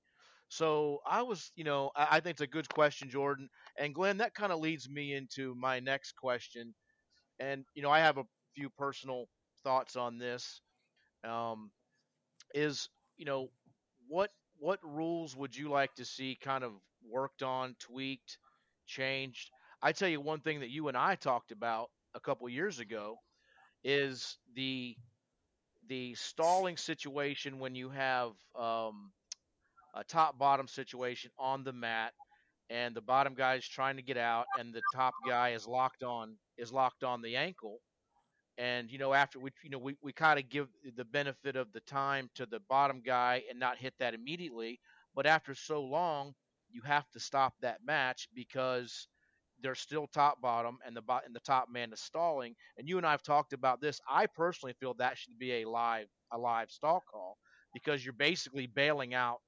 [0.48, 4.18] So I was, you know, I, I think it's a good question, Jordan and Glenn.
[4.18, 6.74] That kind of leads me into my next question,
[7.40, 9.26] and you know, I have a few personal
[9.64, 10.60] thoughts on this.
[11.24, 11.70] Um,
[12.54, 13.48] is you know
[14.08, 16.72] what what rules would you like to see kind of
[17.08, 18.38] worked on, tweaked,
[18.86, 19.50] changed.
[19.82, 23.16] I tell you one thing that you and I talked about a couple years ago
[23.84, 24.96] is the
[25.88, 29.10] the stalling situation when you have um,
[29.94, 32.12] a top bottom situation on the mat
[32.70, 36.02] and the bottom guy is trying to get out and the top guy is locked
[36.02, 37.80] on is locked on the ankle
[38.58, 41.72] and you know after we you know we, we kind of give the benefit of
[41.72, 44.78] the time to the bottom guy and not hit that immediately
[45.14, 46.34] but after so long
[46.72, 49.08] you have to stop that match because
[49.62, 52.54] they're still top bottom and the and the top man is stalling.
[52.78, 54.00] And you and I have talked about this.
[54.08, 57.38] I personally feel that should be a live a live stall call
[57.72, 59.38] because you're basically bailing out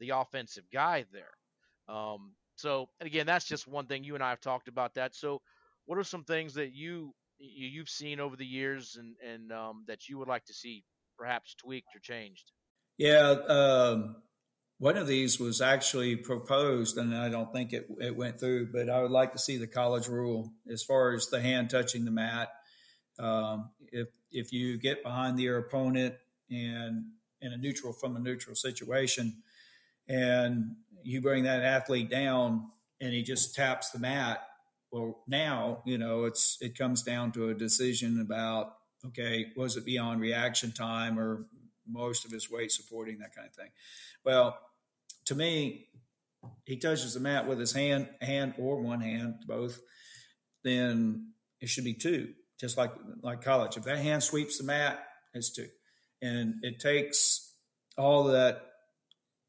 [0.00, 1.94] the offensive guy there.
[1.94, 5.14] Um, so, and again, that's just one thing you and I have talked about that.
[5.14, 5.40] So,
[5.86, 10.08] what are some things that you you've seen over the years and and um, that
[10.08, 10.84] you would like to see
[11.16, 12.50] perhaps tweaked or changed?
[12.96, 14.16] Yeah, um,
[14.78, 18.88] one of these was actually proposed, and I don't think it, it went through, but
[18.88, 22.12] I would like to see the college rule as far as the hand touching the
[22.12, 22.48] mat.
[23.18, 26.14] Um, if if you get behind your opponent
[26.50, 27.06] and
[27.40, 29.42] in a neutral from a neutral situation,
[30.08, 32.70] and you bring that athlete down
[33.00, 34.44] and he just taps the mat.
[34.92, 38.74] Well, now you know it's it comes down to a decision about
[39.04, 41.46] okay, was it beyond reaction time or
[41.90, 43.70] most of his weight supporting that kind of thing.
[44.24, 44.58] Well,
[45.28, 45.86] to me,
[46.64, 49.80] he touches the mat with his hand, hand or one hand, both,
[50.64, 53.76] then it should be two, just like like college.
[53.76, 54.98] If that hand sweeps the mat,
[55.34, 55.68] it's two,
[56.22, 57.54] and it takes
[57.96, 58.64] all that.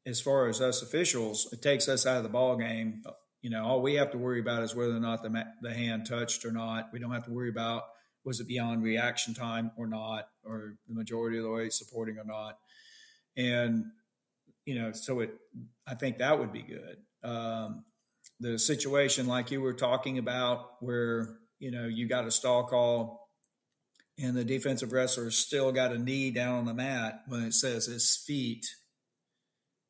[0.06, 3.02] As far as us officials, it takes us out of the ball game.
[3.42, 6.06] You know, all we have to worry about is whether or not the the hand
[6.06, 6.88] touched or not.
[6.92, 7.84] We don't have to worry about
[8.24, 12.24] was it beyond reaction time or not, or the majority of the way supporting or
[12.24, 12.58] not.
[13.36, 13.84] And
[14.64, 15.34] you know, so it,
[15.86, 16.96] I think that would be good.
[17.22, 17.84] Um,
[18.38, 23.28] the situation like you were talking about, where you know you got a stall call,
[24.18, 27.86] and the defensive wrestler still got a knee down on the mat when it says
[27.86, 28.66] his feet.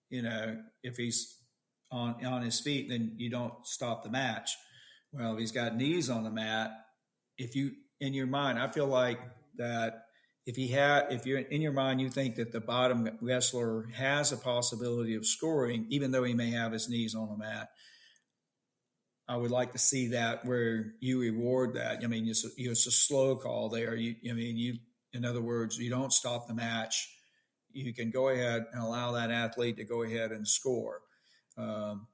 [0.09, 1.37] You know, if he's
[1.91, 4.57] on on his feet, then you don't stop the match.
[5.13, 6.71] Well, if he's got knees on the mat,
[7.39, 9.21] if you in your mind, I feel like
[9.57, 10.05] that
[10.47, 14.33] if he had, if you're in your mind, you think that the bottom wrestler has
[14.33, 17.69] a possibility of scoring, even though he may have his knees on the mat.
[19.29, 22.03] I would like to see that where you reward that.
[22.03, 23.95] I mean, it's a, it's a slow call there.
[23.95, 24.79] You, I mean, you,
[25.13, 27.09] in other words, you don't stop the match.
[27.73, 31.03] You can go ahead and allow that athlete to go ahead and score.
[31.57, 32.09] Um,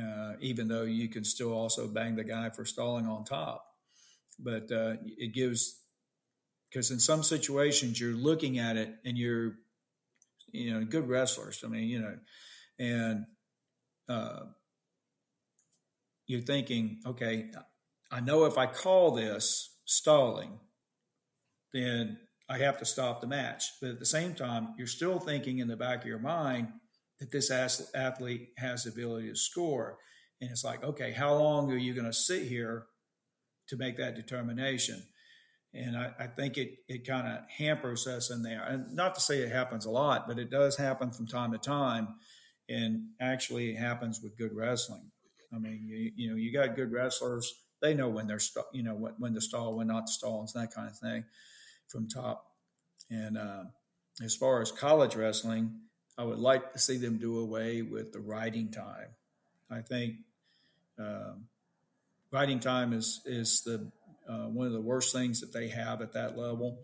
[0.00, 3.64] uh, even though you can still also bang the guy for stalling on top.
[4.38, 5.80] But uh, it gives
[6.70, 9.54] because in some situations you're looking at it and you're
[10.52, 12.16] you know good wrestlers i mean you know
[12.78, 13.24] and
[14.08, 14.40] uh,
[16.26, 17.50] you're thinking okay
[18.10, 20.58] i know if i call this stalling
[21.72, 22.18] then
[22.48, 23.64] i have to stop the match.
[23.80, 26.68] But at the same time you're still thinking in the back of your mind
[27.20, 27.50] that this
[27.94, 29.98] athlete has the ability to score.
[30.40, 32.86] And it's like okay how long are you going to sit here
[33.68, 35.04] to make that determination
[35.72, 38.64] and I, I think it, it kind of hampers us in there.
[38.64, 41.58] And not to say it happens a lot, but it does happen from time to
[41.58, 42.08] time.
[42.68, 45.10] And actually, it happens with good wrestling.
[45.54, 47.52] I mean, you, you know, you got good wrestlers.
[47.80, 50.40] They know when they're, st- you know, when, when to stall, when not to stall,
[50.40, 51.24] and that kind of thing
[51.88, 52.46] from top.
[53.10, 53.64] And uh,
[54.22, 55.72] as far as college wrestling,
[56.18, 59.08] I would like to see them do away with the riding time.
[59.70, 60.16] I think
[60.98, 61.46] um,
[62.30, 63.90] riding time is is the
[64.30, 66.78] uh, one of the worst things that they have at that level.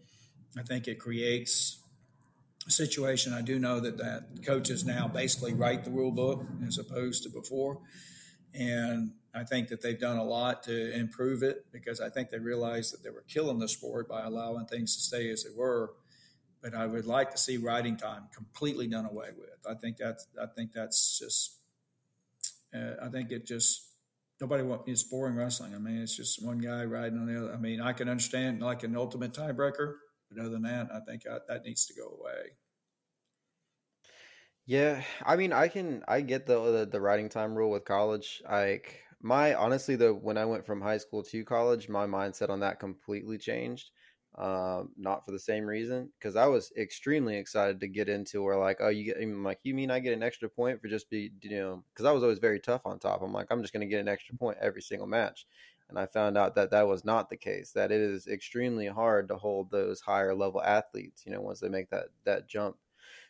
[0.59, 1.78] I think it creates
[2.66, 3.32] a situation.
[3.32, 7.28] I do know that that coaches now basically write the rule book as opposed to
[7.28, 7.78] before,
[8.53, 12.38] and I think that they've done a lot to improve it because I think they
[12.38, 15.92] realized that they were killing the sport by allowing things to stay as they were.
[16.62, 19.61] But I would like to see riding time completely done away with.
[19.68, 21.59] I think that's I think that's just
[22.74, 23.86] uh, I think it just
[24.41, 25.74] nobody want it's boring wrestling.
[25.74, 27.55] I mean, it's just one guy riding on the other.
[27.55, 29.95] I mean, I can understand like an ultimate tiebreaker,
[30.30, 32.53] but other than that, I think I, that needs to go away.
[34.66, 38.43] Yeah, I mean, I can I get the the, the riding time rule with college.
[38.51, 42.61] Like my honestly, though, when I went from high school to college, my mindset on
[42.61, 43.91] that completely changed
[44.39, 48.59] um, not for the same reason because I was extremely excited to get into where
[48.59, 51.09] like oh you get I'm like you mean I get an extra point for just
[51.09, 53.22] be you know because I was always very tough on top.
[53.22, 55.47] I'm like I'm just gonna get an extra point every single match
[55.89, 59.28] and I found out that that was not the case that it is extremely hard
[59.28, 62.76] to hold those higher level athletes you know once they make that that jump.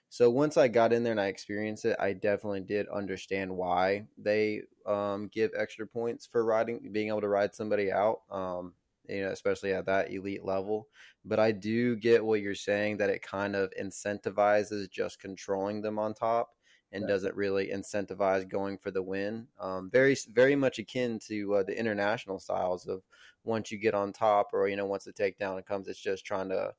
[0.08, 4.06] So once I got in there and I experienced it I definitely did understand why
[4.18, 8.72] they um, give extra points for riding being able to ride somebody out um,
[9.08, 10.88] you know, especially at that elite level.
[11.24, 15.98] But I do get what you're saying that it kind of incentivizes just controlling them
[15.98, 16.50] on top
[16.92, 17.08] and right.
[17.08, 19.46] doesn't really incentivize going for the win.
[19.58, 23.02] Um, very, very much akin to uh, the international styles of
[23.44, 26.48] once you get on top or, you know, once the takedown comes, it's just trying
[26.50, 26.72] to,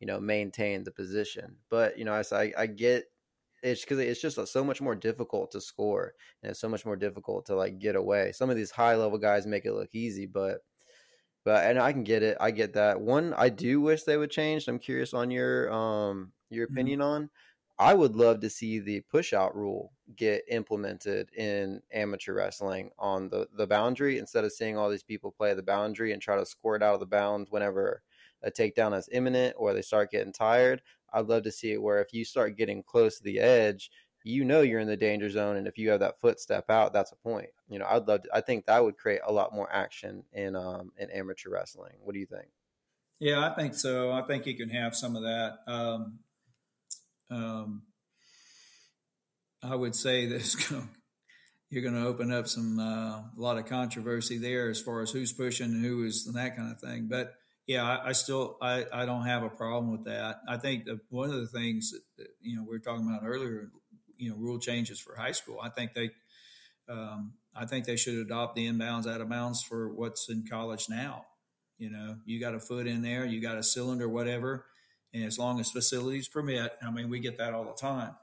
[0.00, 1.56] you know, maintain the position.
[1.70, 3.04] But, you know, I, I, I get
[3.62, 6.96] it's because it's just so much more difficult to score and it's so much more
[6.96, 8.32] difficult to like get away.
[8.32, 10.58] Some of these high level guys make it look easy, but
[11.44, 12.36] but and I can get it.
[12.40, 13.00] I get that.
[13.00, 14.68] One I do wish they would change.
[14.68, 16.74] I'm curious on your um your mm-hmm.
[16.74, 17.08] opinion mm-hmm.
[17.08, 17.30] on.
[17.78, 23.28] I would love to see the push out rule get implemented in amateur wrestling on
[23.28, 26.46] the, the boundary instead of seeing all these people play the boundary and try to
[26.46, 28.02] score it out of the bounds whenever
[28.42, 30.82] a takedown is imminent or they start getting tired.
[31.12, 33.90] I'd love to see it where if you start getting close to the edge,
[34.24, 37.12] you know you're in the danger zone and if you have that footstep out that's
[37.12, 37.50] a point.
[37.68, 40.54] You know i'd love to, i think that would create a lot more action in
[40.56, 41.94] um in amateur wrestling.
[42.02, 42.48] What do you think?
[43.18, 44.12] Yeah i think so.
[44.12, 45.58] I think you can have some of that.
[45.66, 46.18] Um
[47.32, 47.82] um,
[49.62, 50.54] I would say that
[51.70, 55.10] you're going to open up some uh, a lot of controversy there as far as
[55.10, 57.08] who's pushing who is and that kind of thing.
[57.10, 57.34] But
[57.66, 60.40] yeah, I, I still I, I don't have a problem with that.
[60.48, 63.26] I think that one of the things that, that, you know we were talking about
[63.26, 63.70] earlier,
[64.22, 65.58] you know, rule changes for high school.
[65.60, 66.10] I think they
[66.88, 70.86] um, I think they should adopt the inbounds out of bounds for what's in college
[70.88, 71.26] now.
[71.78, 74.66] You know, you got a foot in there, you got a cylinder, whatever,
[75.12, 78.14] and as long as facilities permit, I mean, we get that all the time.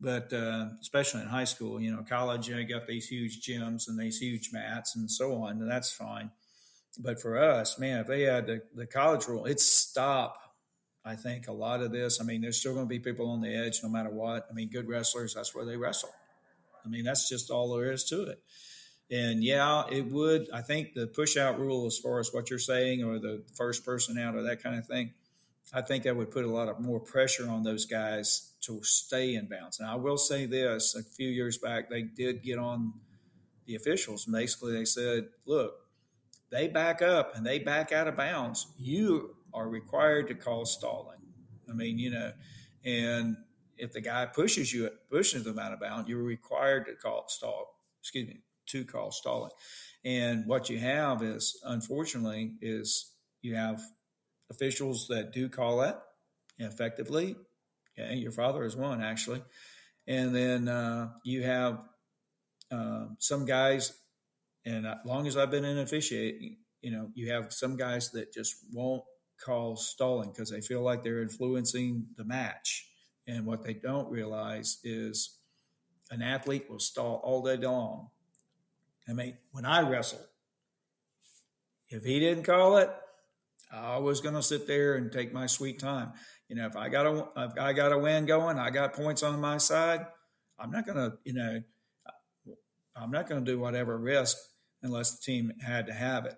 [0.00, 3.98] But uh, especially in high school, you know, college, you got these huge gyms and
[3.98, 6.30] these huge mats and so on, and that's fine.
[6.98, 10.38] But for us, man, if they had the, the college rule, it's stop.
[11.04, 12.20] I think a lot of this.
[12.20, 14.46] I mean, there's still going to be people on the edge no matter what.
[14.50, 16.10] I mean, good wrestlers, that's where they wrestle.
[16.84, 18.42] I mean, that's just all there is to it.
[19.10, 20.48] And yeah, it would.
[20.52, 23.84] I think the push out rule, as far as what you're saying, or the first
[23.84, 25.12] person out, or that kind of thing,
[25.72, 29.34] I think that would put a lot of more pressure on those guys to stay
[29.34, 29.80] in bounds.
[29.80, 32.92] Now, I will say this: a few years back, they did get on
[33.66, 34.26] the officials.
[34.26, 35.74] Basically, they said, "Look,
[36.50, 38.68] they back up and they back out of bounds.
[38.78, 41.18] You are required to call stalling."
[41.68, 42.32] I mean, you know,
[42.84, 43.36] and
[43.76, 47.76] if the guy pushes you, pushes them out of bounds, you're required to call stall.
[48.00, 49.50] Excuse me, to call stalling.
[50.04, 53.80] And what you have is, unfortunately, is you have
[54.50, 56.02] officials that do call that
[56.58, 57.36] effectively.
[57.98, 59.42] Okay, your father is one actually,
[60.06, 61.84] and then uh, you have
[62.70, 63.92] uh, some guys.
[64.64, 68.32] And as long as I've been in officiating, you know, you have some guys that
[68.32, 69.02] just won't
[69.44, 72.86] call stalling because they feel like they're influencing the match.
[73.26, 75.38] And what they don't realize is
[76.10, 78.08] an athlete will stall all day long
[79.10, 80.24] I mean, when I wrestled,
[81.88, 82.90] if he didn't call it,
[83.72, 86.12] I was going to sit there and take my sweet time.
[86.48, 89.24] You know, if I got a, if I got a win going, I got points
[89.24, 90.06] on my side.
[90.58, 91.60] I'm not going to, you know,
[92.94, 94.36] I'm not going to do whatever risk
[94.82, 96.36] unless the team had to have it.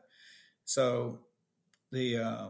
[0.64, 1.20] So
[1.90, 2.48] the, uh,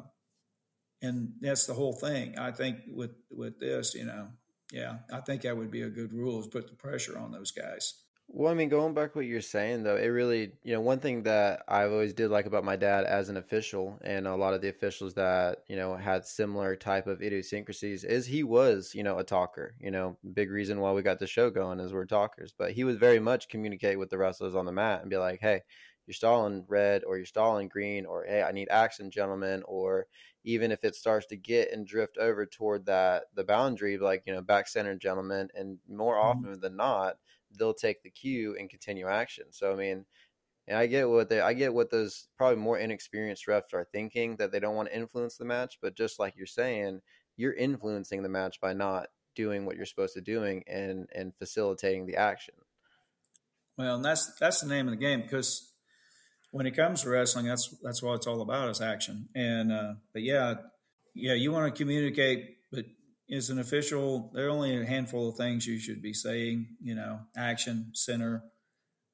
[1.03, 2.39] and that's the whole thing.
[2.39, 4.29] I think with with this, you know,
[4.73, 7.51] yeah, I think that would be a good rule is put the pressure on those
[7.51, 7.95] guys.
[8.35, 11.01] Well, I mean, going back to what you're saying though, it really, you know, one
[11.01, 14.55] thing that I've always did like about my dad as an official, and a lot
[14.55, 19.03] of the officials that you know had similar type of idiosyncrasies, is he was, you
[19.03, 19.75] know, a talker.
[19.81, 22.55] You know, big reason why we got the show going is we're talkers.
[22.57, 25.41] But he would very much communicate with the wrestlers on the mat and be like,
[25.41, 25.61] "Hey,
[26.07, 30.07] you're stalling red, or you're stalling green, or hey, I need action, gentlemen," or
[30.45, 34.33] even if it starts to get and drift over toward that the boundary, like you
[34.33, 36.47] know, back center, gentlemen, and more mm-hmm.
[36.47, 37.17] often than not
[37.59, 39.45] they'll take the cue and continue action.
[39.51, 40.05] So I mean,
[40.69, 44.37] and I get what they I get what those probably more inexperienced refs are thinking
[44.37, 47.01] that they don't want to influence the match, but just like you're saying,
[47.37, 52.07] you're influencing the match by not doing what you're supposed to doing and and facilitating
[52.07, 52.55] the action.
[53.77, 55.72] Well, and that's that's the name of the game because
[56.53, 59.29] when it comes to wrestling, that's that's what it's all about is action.
[59.35, 60.55] And uh, but yeah,
[61.15, 62.85] yeah, you want to communicate, but
[63.31, 66.95] as an official, there are only a handful of things you should be saying, you
[66.95, 68.45] know, action, center,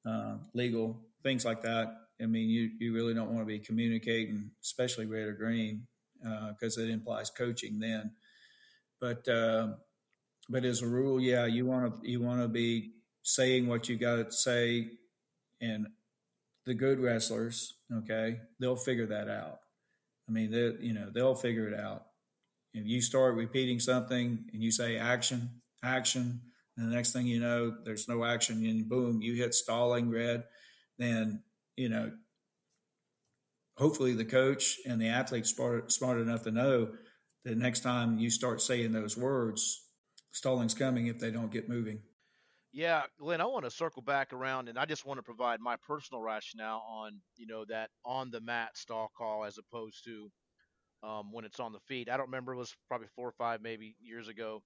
[0.05, 1.95] uh, legal, things like that.
[2.21, 5.87] I mean, you, you really don't want to be communicating, especially red or green,
[6.21, 8.11] because uh, it implies coaching then.
[8.99, 9.75] But uh,
[10.49, 12.91] but as a rule, yeah, you want to you want to be
[13.23, 14.89] saying what you got to say,
[15.61, 15.87] and
[16.69, 19.57] the good wrestlers, okay, they'll figure that out.
[20.29, 22.03] I mean, they you know they'll figure it out.
[22.75, 26.41] If you start repeating something and you say action, action,
[26.77, 30.43] and the next thing you know, there's no action, and boom, you hit stalling red,
[30.99, 31.41] then,
[31.75, 32.11] you know,
[33.75, 36.89] hopefully the coach and the athlete smart, smart enough to know
[37.45, 39.87] that next time you start saying those words,
[40.31, 42.03] stalling's coming if they don't get moving.
[42.71, 45.75] Yeah, Glenn, I want to circle back around and I just want to provide my
[45.87, 50.29] personal rationale on, you know, that on the mat stall call as opposed to
[51.03, 52.09] um, when it's on the feet.
[52.09, 54.61] I don't remember; it was probably four or five, maybe years ago,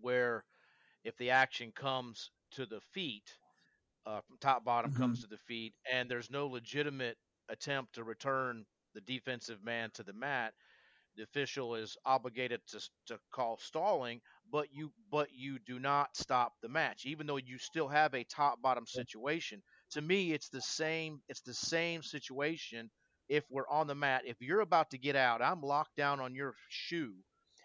[0.00, 0.44] where
[1.04, 3.30] if the action comes to the feet,
[4.06, 5.02] uh, from top bottom mm-hmm.
[5.02, 7.16] comes to the feet, and there's no legitimate
[7.48, 8.64] attempt to return
[8.94, 10.54] the defensive man to the mat,
[11.16, 14.20] the official is obligated to to call stalling,
[14.50, 18.24] but you but you do not stop the match, even though you still have a
[18.24, 19.62] top bottom situation.
[19.92, 21.20] To me, it's the same.
[21.28, 22.90] It's the same situation
[23.28, 26.34] if we're on the mat, if you're about to get out, I'm locked down on
[26.34, 27.14] your shoe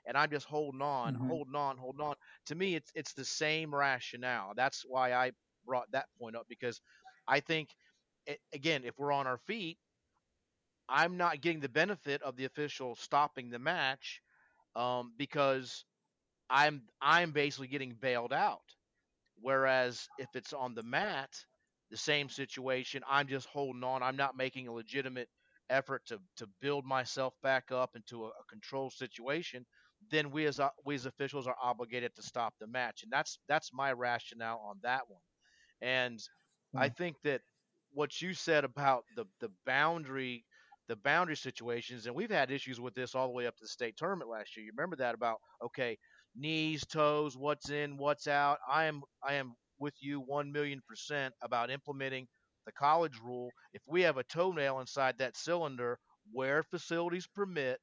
[0.07, 1.27] and I'm just holding on, mm-hmm.
[1.27, 2.15] holding on, holding on.
[2.47, 4.53] To me, it's it's the same rationale.
[4.55, 5.31] That's why I
[5.65, 6.81] brought that point up because
[7.27, 7.69] I think,
[8.53, 9.77] again, if we're on our feet,
[10.89, 14.21] I'm not getting the benefit of the official stopping the match
[14.75, 15.85] um, because
[16.51, 18.61] I'm I'm basically getting bailed out.
[19.41, 21.29] Whereas if it's on the mat,
[21.89, 24.03] the same situation, I'm just holding on.
[24.03, 25.29] I'm not making a legitimate
[25.69, 29.65] effort to to build myself back up into a, a controlled situation.
[30.11, 33.39] Then we as uh, we as officials are obligated to stop the match, and that's
[33.47, 35.21] that's my rationale on that one.
[35.81, 36.79] And mm-hmm.
[36.79, 37.41] I think that
[37.93, 40.45] what you said about the the boundary
[40.87, 43.67] the boundary situations, and we've had issues with this all the way up to the
[43.69, 44.65] state tournament last year.
[44.65, 45.97] You remember that about okay,
[46.35, 48.59] knees, toes, what's in, what's out.
[48.69, 52.27] I am I am with you one million percent about implementing
[52.65, 53.49] the college rule.
[53.73, 55.97] If we have a toenail inside that cylinder,
[56.31, 57.79] where facilities permit,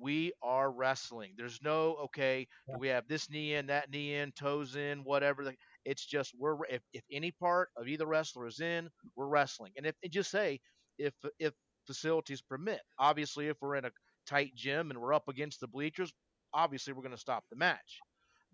[0.00, 1.34] we are wrestling.
[1.36, 2.46] There's no okay.
[2.68, 5.52] Do we have this knee in, that knee in, toes in, whatever?
[5.84, 9.72] It's just we're if, if any part of either wrestler is in, we're wrestling.
[9.76, 10.60] And if and just say
[10.98, 11.52] if if
[11.86, 12.80] facilities permit.
[12.98, 13.90] Obviously, if we're in a
[14.26, 16.12] tight gym and we're up against the bleachers,
[16.52, 18.00] obviously we're going to stop the match.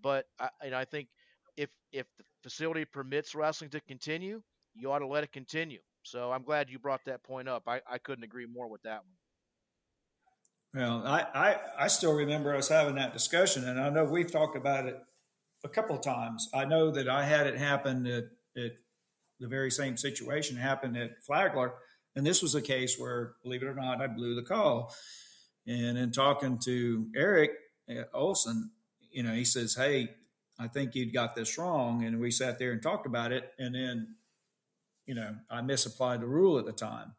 [0.03, 1.09] But I, and I think
[1.57, 4.43] if if the facility permits wrestling to continue,
[4.75, 5.81] you ought to let it continue.
[6.03, 7.63] So I'm glad you brought that point up.
[7.67, 9.15] I, I couldn't agree more with that one.
[10.75, 14.57] Well, I, I, I still remember us having that discussion, and I know we've talked
[14.57, 14.97] about it
[15.65, 16.49] a couple of times.
[16.55, 18.25] I know that I had it happen at,
[18.57, 18.73] at
[19.39, 21.75] the very same situation happened at Flagler,
[22.17, 24.95] and this was a case where, believe it or not, I blew the call.
[25.67, 27.51] And in talking to Eric
[28.15, 28.71] Olson,
[29.11, 30.11] you know, he says, Hey,
[30.59, 32.05] I think you'd got this wrong.
[32.05, 33.53] And we sat there and talked about it.
[33.59, 34.17] And then,
[35.07, 37.15] you know, I misapplied the rule at the time.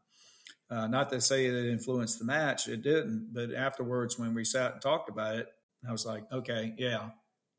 [0.70, 3.30] Uh, not to say that it influenced the match, it didn't.
[3.32, 5.48] But afterwards, when we sat and talked about it,
[5.86, 7.10] I was like, okay, yeah,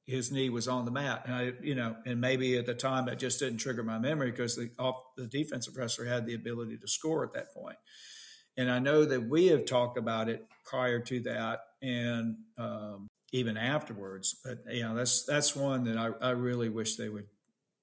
[0.07, 1.23] his knee was on the mat.
[1.25, 4.31] And I, you know, and maybe at the time it just didn't trigger my memory
[4.31, 7.77] because the off, the defensive wrestler had the ability to score at that point.
[8.57, 13.57] And I know that we have talked about it prior to that and um, even
[13.57, 14.35] afterwards.
[14.43, 17.27] But you know, that's that's one that I, I really wish they would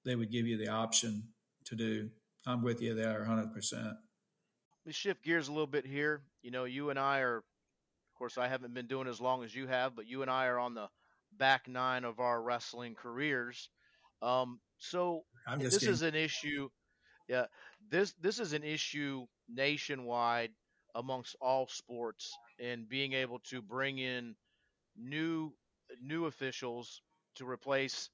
[0.03, 1.23] they would give you the option
[1.65, 2.09] to do.
[2.45, 3.85] I'm with you there, hundred percent.
[3.85, 6.23] Let me shift gears a little bit here.
[6.41, 9.55] You know, you and I are, of course, I haven't been doing as long as
[9.55, 10.89] you have, but you and I are on the
[11.37, 13.69] back nine of our wrestling careers.
[14.21, 15.23] Um, so
[15.57, 15.93] this kidding.
[15.93, 16.69] is an issue.
[17.29, 17.45] Yeah,
[17.89, 20.51] this this is an issue nationwide
[20.95, 24.35] amongst all sports and being able to bring in
[24.97, 25.51] new
[26.01, 27.01] new officials
[27.35, 28.09] to replace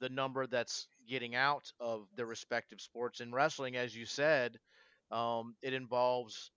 [0.00, 3.20] the number that's getting out of their respective sports.
[3.20, 4.58] In wrestling, as you said,
[5.10, 6.50] um, it involves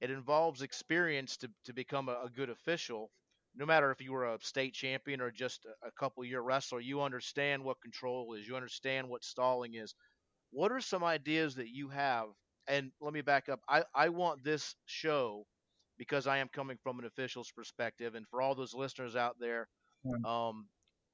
[0.00, 3.10] it involves experience to, to become a, a, good official
[3.54, 7.02] no matter if you were a state champion or just a, couple year wrestler, you
[7.02, 9.94] understand what control is, you understand what stalling is.
[10.50, 12.28] What are some ideas that you have?
[12.68, 13.60] And let me back up.
[13.68, 15.46] I, I want this show
[15.98, 19.68] because I am coming from an official's perspective, and for all those listeners out there
[20.24, 20.66] um,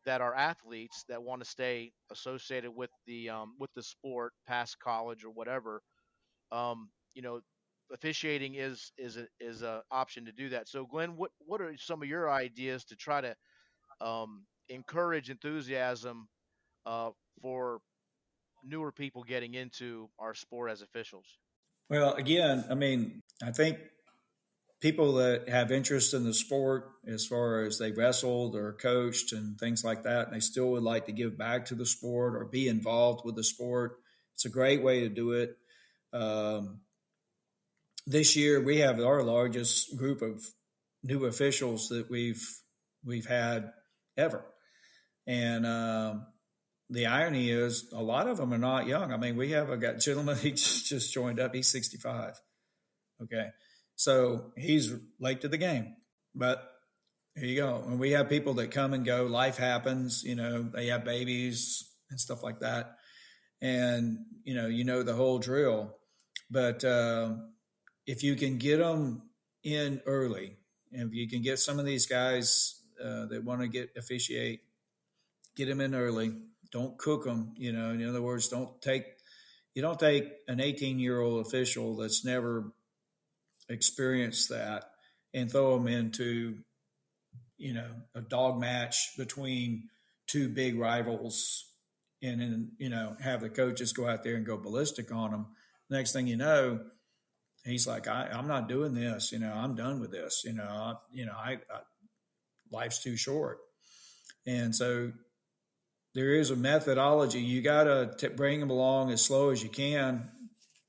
[0.05, 4.78] that are athletes that want to stay associated with the um, with the sport past
[4.80, 5.82] college or whatever,
[6.53, 7.40] um, you know,
[7.92, 10.68] officiating is is a, is a option to do that.
[10.68, 13.34] So, Glenn, what what are some of your ideas to try to
[14.01, 16.28] um, encourage enthusiasm
[16.86, 17.11] uh,
[17.42, 17.80] for
[18.64, 21.26] newer people getting into our sport as officials?
[21.90, 23.78] Well, again, I mean, I think
[24.80, 29.59] people that have interest in the sport as far as they wrestled or coached and
[29.59, 32.44] things like that, and they still would like to give back to the sport or
[32.44, 33.98] be involved with the sport.
[34.34, 35.56] It's a great way to do it.
[36.12, 36.80] Um,
[38.06, 40.46] this year we have our largest group of
[41.02, 42.46] new officials that we've
[43.04, 43.72] we've had
[44.16, 44.44] ever,
[45.26, 46.26] and um,
[46.91, 49.12] the irony is a lot of them are not young.
[49.12, 51.55] I mean, we have a got gentleman he just joined up.
[51.55, 52.41] He's sixty five.
[53.22, 53.49] Okay,
[53.97, 55.97] so he's late to the game,
[56.34, 56.70] but
[57.34, 57.82] here you go.
[57.86, 59.24] And we have people that come and go.
[59.24, 60.22] Life happens.
[60.24, 62.97] You know, they have babies and stuff like that,
[63.61, 65.95] and you know, you know the whole drill.
[66.51, 67.34] But uh,
[68.07, 69.22] if you can get them
[69.62, 70.57] in early,
[70.93, 74.61] and if you can get some of these guys uh, that want to get officiate,
[75.57, 76.32] get them in early.
[76.73, 77.55] Don't cook them.
[77.57, 79.05] You know, in other words, don't take
[79.75, 82.73] you don't take an 18 year old official that's never
[83.69, 84.91] experienced that
[85.35, 86.59] and throw them into
[87.59, 89.89] you know a dog match between
[90.27, 91.66] two big rivals
[92.23, 95.47] and then you know have the coaches go out there and go ballistic on them
[95.91, 96.81] next thing you know
[97.69, 99.33] he's like, I, am not doing this.
[99.33, 100.43] You know, I'm done with this.
[100.45, 101.81] You know, I, you know, I, I
[102.71, 103.59] life's too short.
[104.47, 105.12] And so
[106.19, 107.39] there is a methodology.
[107.39, 110.29] You got to bring them along as slow as you can,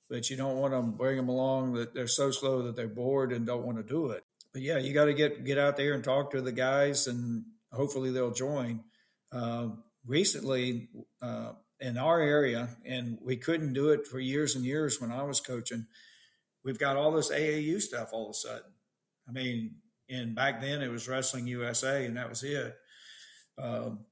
[0.10, 3.32] but you don't want to bring them along that they're so slow that they're bored
[3.32, 4.24] and don't want to do it.
[4.54, 7.44] But yeah, you got to get get out there and talk to the guys, and
[7.72, 8.84] hopefully they'll join.
[9.32, 9.70] uh,
[10.06, 10.90] recently
[11.22, 15.24] uh, in our area, and we couldn't do it for years and years when I
[15.24, 15.86] was coaching.
[16.64, 18.74] We've got all this AAU stuff all of a sudden.
[19.28, 19.76] I mean,
[20.10, 22.76] and back then it was Wrestling USA, and that was it.
[23.58, 24.06] Um,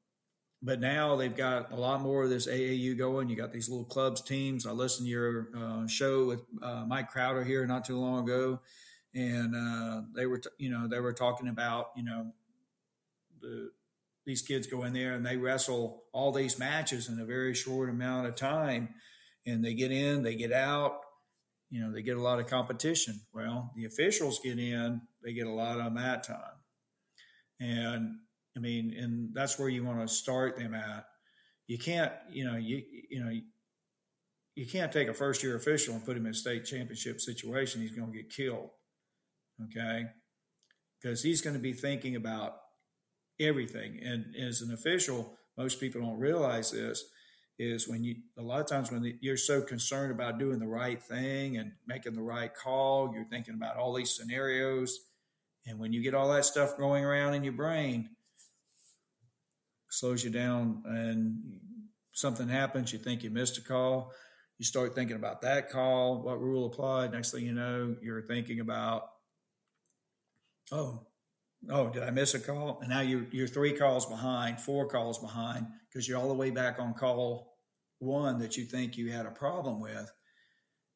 [0.61, 3.29] but now they've got a lot more of this AAU going.
[3.29, 4.65] You got these little clubs, teams.
[4.65, 8.59] I listened to your uh, show with uh, Mike Crowder here not too long ago,
[9.13, 12.31] and uh, they were, t- you know, they were talking about, you know,
[13.41, 13.71] the
[14.25, 17.89] these kids go in there and they wrestle all these matches in a very short
[17.89, 18.89] amount of time,
[19.45, 20.99] and they get in, they get out,
[21.69, 23.21] you know, they get a lot of competition.
[23.33, 26.57] Well, the officials get in, they get a lot of mat time,
[27.59, 28.17] and
[28.57, 31.05] I mean, and that's where you want to start them at.
[31.67, 33.31] You can't, you know, you you know,
[34.55, 37.81] you can't take a first year official and put him in a state championship situation.
[37.81, 38.71] He's going to get killed,
[39.65, 40.05] okay?
[40.99, 42.55] Because he's going to be thinking about
[43.39, 43.99] everything.
[44.03, 47.03] And as an official, most people don't realize this
[47.59, 51.01] is when you a lot of times when you're so concerned about doing the right
[51.01, 54.99] thing and making the right call, you're thinking about all these scenarios.
[55.67, 58.09] And when you get all that stuff going around in your brain,
[59.89, 61.37] slows you down and
[62.11, 64.11] something happens, you think you missed a call,
[64.57, 67.11] you start thinking about that call, what rule applied.
[67.11, 69.03] Next thing you know, you're thinking about,
[70.71, 71.05] oh,
[71.69, 72.79] oh, did I miss a call?
[72.81, 76.49] And now you're you're three calls behind, four calls behind, because you're all the way
[76.49, 77.57] back on call
[77.99, 80.11] one that you think you had a problem with.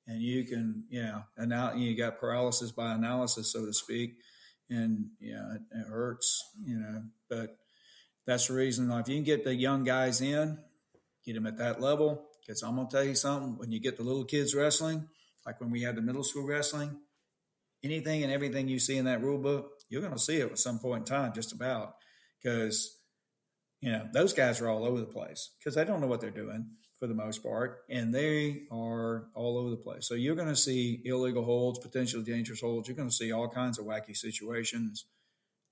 [0.08, 4.16] And you can, you know, and now you got paralysis by analysis, so to speak.
[4.70, 7.58] And yeah, it, it hurts, you know, but
[8.26, 10.58] that's the reason if you can get the young guys in,
[11.26, 12.28] get them at that level.
[12.42, 15.08] Because I'm gonna tell you something, when you get the little kids wrestling,
[15.46, 17.00] like when we had the middle school wrestling,
[17.84, 20.80] anything and everything you see in that rule book, you're gonna see it at some
[20.80, 21.96] point in time, just about.
[22.42, 22.98] Because
[23.82, 26.32] you know those guys are all over the place because they don't know what they're
[26.32, 30.08] doing for the most part, and they are all over the place.
[30.08, 32.88] So you're going to see illegal holds, potentially dangerous holds.
[32.88, 35.08] You're going to see all kinds of wacky situations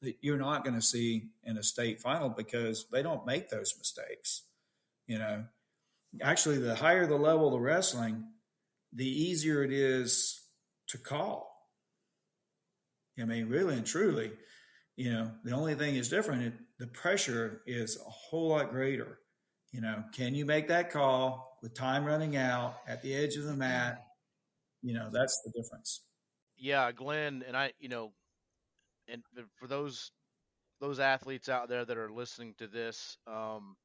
[0.02, 3.76] that you're not going to see in a state final because they don't make those
[3.78, 4.44] mistakes.
[5.08, 5.46] You know,
[6.22, 8.26] actually, the higher the level of the wrestling,
[8.94, 10.42] the easier it is
[10.88, 11.48] to call.
[13.20, 14.32] I mean, really and truly,
[14.96, 16.44] you know, the only thing is different.
[16.44, 19.20] It, the pressure is a whole lot greater.
[19.72, 23.44] You know, can you make that call with time running out at the edge of
[23.44, 24.06] the mat?
[24.82, 26.02] You know, that's the difference.
[26.58, 28.14] Yeah, Glenn, and I, you know,
[29.12, 29.24] and
[29.58, 30.12] for those
[30.80, 33.76] those athletes out there that are listening to this um,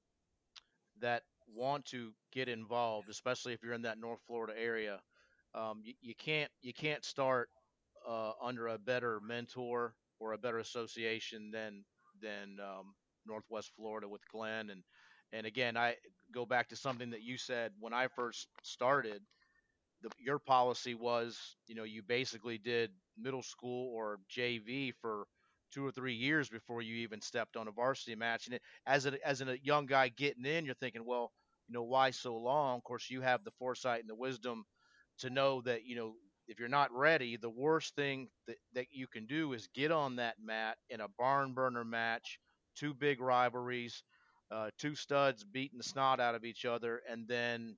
[1.01, 1.23] that
[1.55, 5.01] want to get involved, especially if you're in that North Florida area,
[5.55, 7.49] um, you, you, can't you can't start
[8.09, 11.85] uh, under a better mentor or a better association than
[12.23, 12.95] than um,
[13.27, 14.83] Northwest Florida with Glenn and
[15.33, 15.97] and again I
[16.33, 19.23] go back to something that you said when I first started.
[20.03, 25.27] The, your policy was, you know, you basically did middle school or JV for
[25.73, 28.47] two or three years before you even stepped on a varsity match.
[28.47, 31.33] And it, as a as a young guy getting in, you're thinking, well,
[31.69, 32.79] you know, why so long?
[32.79, 34.65] Of course, you have the foresight and the wisdom
[35.19, 36.15] to know that you know
[36.49, 40.17] if you're not ready, the worst thing that, that you can do is get on
[40.17, 42.39] that mat in a barn burner match,
[42.77, 44.03] two big rivalries,
[44.51, 47.77] uh, two studs beating the snot out of each other, and then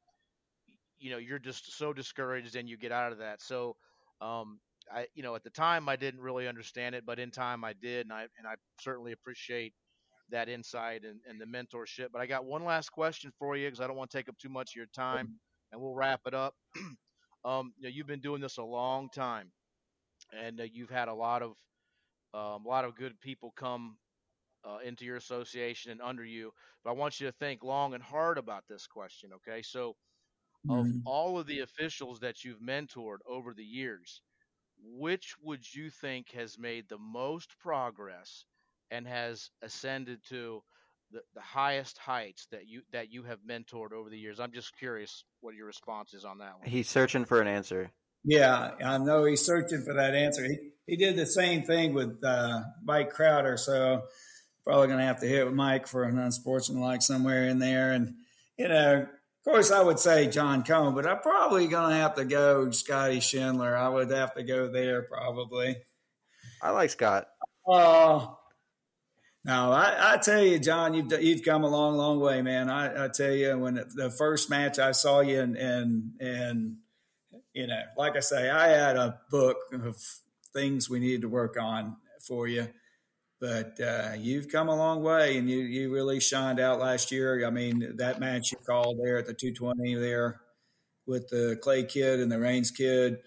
[0.99, 3.41] you know you're just so discouraged and you get out of that.
[3.43, 3.76] So
[4.20, 4.61] um,
[4.93, 7.72] I, you know, at the time I didn't really understand it, but in time I
[7.72, 9.74] did, and I and I certainly appreciate
[10.30, 12.09] that insight and, and the mentorship.
[12.12, 14.39] But I got one last question for you because I don't want to take up
[14.39, 15.34] too much of your time,
[15.72, 16.55] and we'll wrap it up.
[17.45, 19.51] um, you know, you've been doing this a long time,
[20.32, 21.53] and uh, you've had a lot of
[22.34, 23.97] um, a lot of good people come
[24.64, 26.53] uh, into your association and under you.
[26.84, 29.30] But I want you to think long and hard about this question.
[29.34, 29.97] Okay, so
[30.68, 30.99] of mm-hmm.
[31.05, 34.20] all of the officials that you've mentored over the years,
[34.82, 38.44] which would you think has made the most progress
[38.90, 40.62] and has ascended to
[41.12, 44.40] the, the highest heights that you that you have mentored over the years?
[44.40, 46.68] I'm just curious what your response is on that one.
[46.68, 47.90] He's searching for an answer.
[48.24, 50.44] Yeah, I know he's searching for that answer.
[50.44, 54.02] He he did the same thing with uh, Mike Crowder, so
[54.64, 57.92] probably going to have to hit with Mike for an unsportsmanlike somewhere in there.
[57.92, 58.14] And
[58.58, 59.06] you know,
[59.47, 63.20] course, I would say John Cone, but I'm probably going to have to go Scotty
[63.20, 63.76] Schindler.
[63.76, 65.76] I would have to go there probably.
[66.61, 67.28] I like Scott.
[67.66, 68.26] Oh, uh,
[69.44, 72.68] no, I, I, tell you, John, you've you've come a long, long way, man.
[72.68, 76.76] I, I tell you, when the first match I saw you, and and and
[77.53, 79.97] you know, like I say, I had a book of
[80.53, 82.66] things we needed to work on for you,
[83.41, 87.47] but uh, you've come a long way, and you you really shined out last year.
[87.47, 90.41] I mean, that match you called there at the 220 there
[91.07, 93.18] with the Clay kid and the Rains kid.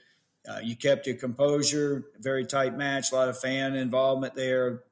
[0.49, 2.05] Uh, you kept your composure.
[2.19, 3.11] Very tight match.
[3.11, 4.83] A lot of fan involvement there.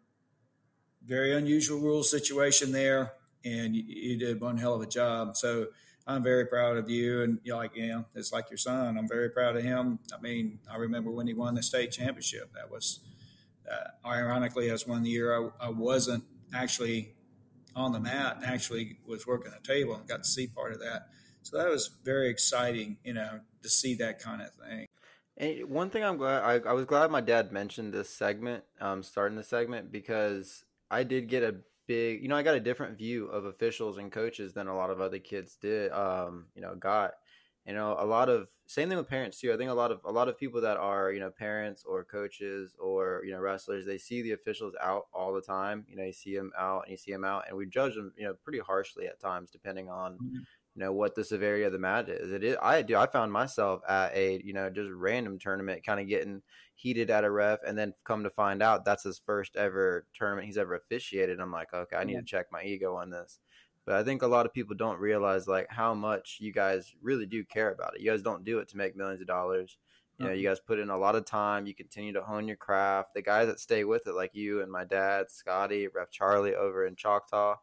[1.06, 3.14] Very unusual rule situation there,
[3.46, 5.38] and you, you did one hell of a job.
[5.38, 5.68] So
[6.08, 7.22] I'm very proud of you.
[7.22, 8.98] And you're like, yeah, it's like your son.
[8.98, 10.00] I'm very proud of him.
[10.18, 12.54] I mean, I remember when he won the state championship.
[12.54, 13.02] That was,
[13.72, 17.14] uh, ironically, that's one year I, I wasn't actually
[17.76, 20.80] on the mat and actually was working the table and got to see part of
[20.80, 21.10] that.
[21.44, 24.88] So that was very exciting, you know, to see that kind of thing.
[25.38, 29.04] And one thing I'm glad I, I was glad my dad mentioned this segment, um,
[29.04, 31.56] starting the segment because I did get a
[31.88, 34.90] big, you know, I got a different view of officials and coaches than a lot
[34.90, 35.92] of other kids did.
[35.92, 37.14] Um, you know, got,
[37.68, 39.54] you know, a lot of same thing with parents too.
[39.54, 42.04] I think a lot of a lot of people that are you know parents or
[42.04, 45.86] coaches or you know wrestlers, they see the officials out all the time.
[45.90, 48.14] You know, you see them out and you see them out, and we judge them,
[48.18, 50.14] you know, pretty harshly at times depending on.
[50.14, 50.38] Mm-hmm
[50.78, 52.32] you know what the severity of the match is.
[52.32, 56.00] It is I do I found myself at a you know just random tournament kind
[56.00, 56.44] of getting
[56.76, 60.46] heated at a ref and then come to find out that's his first ever tournament
[60.46, 61.40] he's ever officiated.
[61.40, 62.20] I'm like, okay, I need yeah.
[62.20, 63.40] to check my ego on this.
[63.88, 67.26] But I think a lot of people don't realize like how much you guys really
[67.26, 68.02] do care about it.
[68.02, 69.78] You guys don't do it to make millions of dollars.
[70.20, 71.68] You know, you guys put in a lot of time.
[71.68, 73.14] You continue to hone your craft.
[73.14, 76.86] The guys that stay with it, like you and my dad, Scotty, Ref Charlie over
[76.88, 77.56] in Choctaw,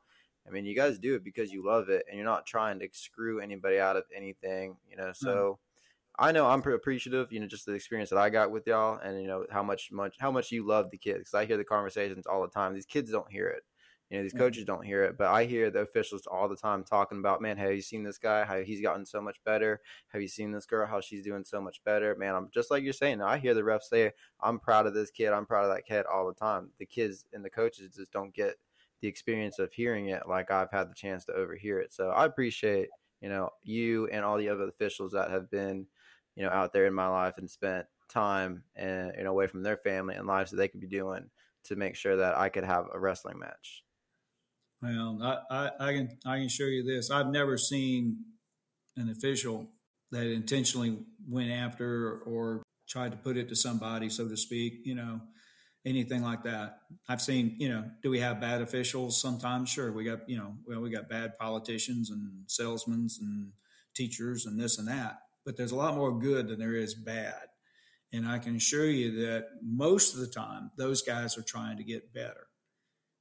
[0.46, 2.88] I mean, you guys do it because you love it, and you're not trying to
[2.92, 4.76] screw anybody out of anything.
[4.90, 5.34] You know, so.
[5.34, 5.56] Mm.
[6.16, 9.20] I know I'm appreciative, you know, just the experience that I got with y'all, and
[9.20, 11.18] you know how much much how much you love the kids.
[11.18, 12.72] Because I hear the conversations all the time.
[12.72, 13.64] These kids don't hear it,
[14.10, 14.42] you know, these mm-hmm.
[14.42, 17.56] coaches don't hear it, but I hear the officials all the time talking about, man,
[17.56, 18.44] have you seen this guy?
[18.44, 19.80] How he's gotten so much better?
[20.08, 20.86] Have you seen this girl?
[20.86, 22.14] How she's doing so much better?
[22.16, 23.22] Man, I'm just like you're saying.
[23.22, 25.32] I hear the refs say, I'm proud of this kid.
[25.32, 26.70] I'm proud of that kid all the time.
[26.78, 28.56] The kids and the coaches just don't get
[29.00, 31.92] the experience of hearing it like I've had the chance to overhear it.
[31.92, 32.88] So I appreciate,
[33.20, 35.86] you know, you and all the other officials that have been,
[36.36, 39.62] you know, out there in my life and spent time and you know away from
[39.62, 41.28] their family and lives that they could be doing
[41.64, 43.83] to make sure that I could have a wrestling match.
[44.84, 47.10] Well, I, I, I can I can show you this.
[47.10, 48.24] I've never seen
[48.96, 49.70] an official
[50.10, 54.80] that intentionally went after or tried to put it to somebody, so to speak.
[54.84, 55.20] You know,
[55.86, 56.80] anything like that.
[57.08, 59.70] I've seen, you know, do we have bad officials sometimes?
[59.70, 59.90] Sure.
[59.92, 63.52] We got, you know, well, we got bad politicians and salesmen and
[63.94, 67.48] teachers and this and that, but there's a lot more good than there is bad.
[68.12, 71.84] And I can assure you that most of the time, those guys are trying to
[71.84, 72.46] get better.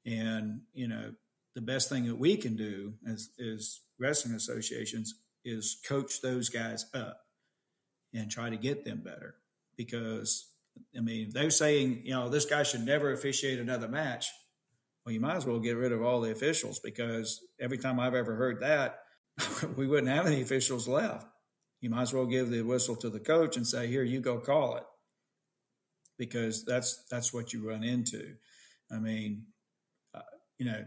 [0.05, 1.13] And, you know,
[1.55, 6.85] the best thing that we can do as, as wrestling associations is coach those guys
[6.93, 7.19] up
[8.13, 9.35] and try to get them better
[9.75, 10.53] because
[10.97, 14.27] I mean, they're saying, you know, this guy should never officiate another match.
[15.05, 18.15] Well, you might as well get rid of all the officials because every time I've
[18.15, 18.99] ever heard that,
[19.75, 21.27] we wouldn't have any officials left.
[21.81, 24.39] You might as well give the whistle to the coach and say, "Here, you go
[24.39, 24.85] call it,"
[26.17, 28.35] because that's that's what you run into.
[28.89, 29.47] I mean,
[30.13, 30.21] uh,
[30.57, 30.85] you know,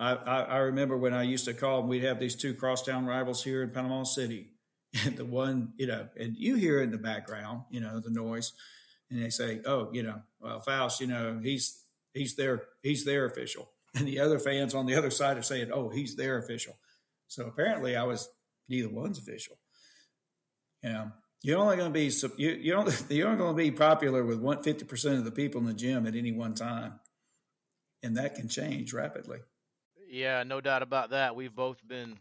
[0.00, 3.06] I, I, I remember when I used to call, and we'd have these two crosstown
[3.06, 4.48] rivals here in Panama City,
[5.04, 8.52] and the one, you know, and you hear in the background, you know, the noise
[9.10, 11.82] and they say, "Oh, you know, well, Faust, you know, he's
[12.14, 15.70] he's their he's their official," and the other fans on the other side are saying,
[15.72, 16.78] "Oh, he's their official."
[17.26, 18.28] So apparently, I was
[18.68, 19.58] neither one's official.
[20.82, 23.70] You know, you're only going to be you you don't you're only going to be
[23.70, 27.00] popular with one fifty percent of the people in the gym at any one time,
[28.02, 29.40] and that can change rapidly.
[30.10, 31.36] Yeah, no doubt about that.
[31.36, 32.18] We've both been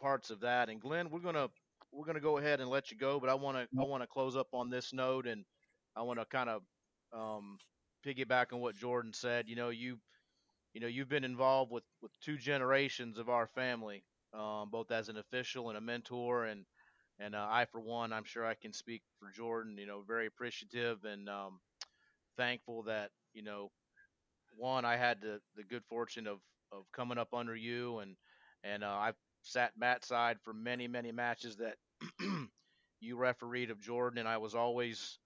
[0.00, 0.70] parts of that.
[0.70, 1.48] And Glenn, we're gonna
[1.92, 4.08] we're gonna go ahead and let you go, but I want to I want to
[4.08, 5.44] close up on this note and
[5.96, 6.62] I want to kind of
[7.14, 7.58] um,
[8.06, 9.48] piggyback on what Jordan said.
[9.48, 9.98] You know, you
[10.74, 15.08] you know you've been involved with with two generations of our family, um, both as
[15.10, 16.66] an official and a mentor, and
[17.20, 19.78] and uh, I for one, I'm sure I can speak for Jordan.
[19.78, 21.60] You know, very appreciative and um,
[22.38, 23.70] thankful that you know
[24.56, 26.38] one I had the the good fortune of
[26.72, 28.16] of coming up under you and
[28.64, 31.76] and uh, I've sat mat side for many many matches that
[33.00, 35.18] you refereed of Jordan, and I was always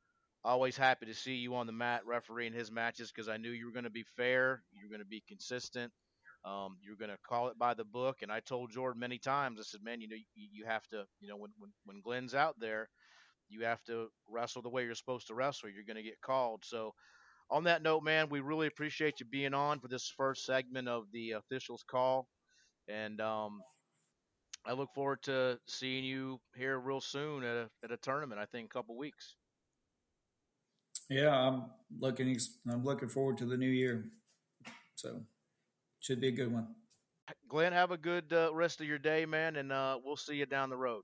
[0.44, 3.66] always happy to see you on the mat refereeing his matches because I knew you
[3.66, 5.92] were going to be fair, you were going to be consistent,
[6.44, 8.18] um, you were going to call it by the book.
[8.22, 11.04] And I told Jordan many times, I said, man, you know, you, you have to,
[11.20, 12.88] you know, when, when when Glenn's out there,
[13.48, 15.70] you have to wrestle the way you're supposed to wrestle.
[15.70, 16.64] You're going to get called.
[16.64, 16.94] So,
[17.50, 21.04] on that note, man, we really appreciate you being on for this first segment of
[21.12, 22.26] the officials call,
[22.88, 23.60] and um,
[24.66, 28.40] I look forward to seeing you here real soon at a, at a tournament.
[28.40, 29.36] I think a couple weeks.
[31.10, 31.64] Yeah, I'm
[31.98, 32.36] looking.
[32.68, 34.06] I'm looking forward to the new year.
[34.94, 35.20] So
[36.00, 36.68] should be a good one.
[37.48, 40.46] Glenn, have a good uh, rest of your day, man, and uh, we'll see you
[40.46, 41.02] down the road.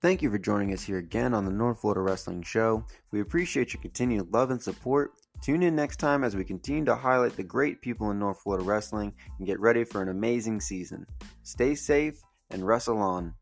[0.00, 2.84] Thank you for joining us here again on the North Florida Wrestling Show.
[3.10, 5.14] We appreciate your continued love and support.
[5.42, 8.64] Tune in next time as we continue to highlight the great people in North Florida
[8.64, 11.04] wrestling and get ready for an amazing season.
[11.42, 12.14] Stay safe
[12.50, 13.34] and wrestle on.